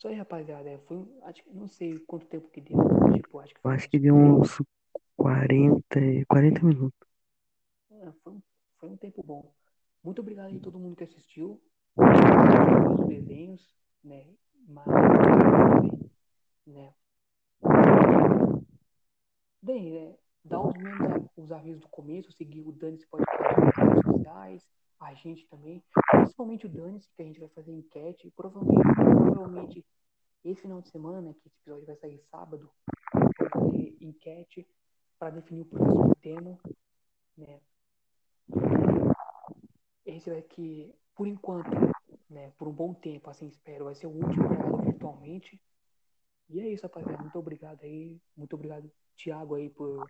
[0.00, 0.68] Só aí, rapaziada.
[0.68, 2.78] é, Foi, acho não sei quanto tempo que deu,
[3.14, 4.62] tipo, acho que foi acho que deu uns
[5.16, 6.98] 40, e- 40 minutos.
[7.90, 8.42] é, foi, um-
[8.78, 9.52] foi um tempo bom.
[10.02, 11.60] Muito obrigado a todo mundo que assistiu.
[11.96, 14.24] Vários desenhos, né?
[14.66, 14.86] Mas,
[16.66, 16.94] né?
[19.62, 20.14] Bem, né?
[20.44, 24.66] Dá os mesmos os avisos do começo, seguir o Dane Podcast nas redes sociais,
[24.98, 29.09] a gente também, principalmente o Dane, que a gente vai fazer enquete, provavelmente,
[29.40, 29.86] provavelmente
[30.44, 32.70] esse final de semana, que esse episódio vai sair sábado,
[33.12, 34.68] vamos fazer enquete
[35.18, 36.58] para definir o próximo tema,
[37.36, 37.60] né?
[40.04, 41.70] Esse vai que, por enquanto,
[42.28, 45.60] né, por um bom tempo, assim espero, vai ser o último gravado virtualmente.
[46.48, 47.22] E é isso, rapaziada.
[47.22, 48.20] Muito obrigado aí.
[48.36, 50.06] Muito obrigado, Thiago, aí, por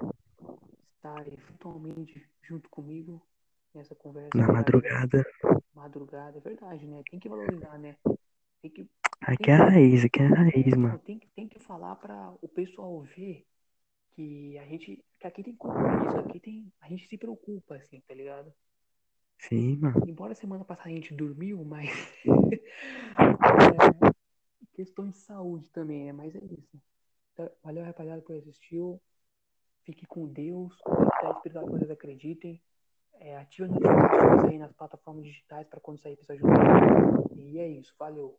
[0.97, 3.21] estar virtualmente junto comigo
[3.75, 4.39] nessa conversa.
[4.39, 5.25] Na madrugada.
[5.75, 7.03] Madrugada, é verdade, né?
[7.11, 7.97] Tem que valorizar, né?
[8.63, 8.90] Tem que.
[9.21, 10.99] Aqui tem é a que- raiz, aqui é a raiz, mano.
[11.01, 13.47] tem, que- tem que falar para o pessoal ver
[14.13, 15.05] que a gente.
[15.19, 16.73] Que aqui tem compromisso, aqui tem.
[16.81, 18.53] A gente se preocupa, assim, tá ligado?
[19.39, 20.03] Sim, mano.
[20.07, 21.91] Embora semana passada a gente dormiu, mas.
[23.19, 24.11] é,
[24.75, 26.13] questão de saúde também, né?
[26.13, 26.81] Mas é isso.
[27.33, 28.81] Então, valeu, rapaziada, por assistir.
[29.85, 30.79] Fique com Deus.
[30.87, 32.61] Acreditar espiritual que vocês acreditem.
[33.15, 37.31] É, ative as notificações aí nas plataformas digitais para quando sair episódio novo.
[37.37, 37.95] E é isso.
[37.99, 38.39] Valeu.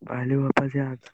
[0.00, 1.10] Valeu, rapaziada.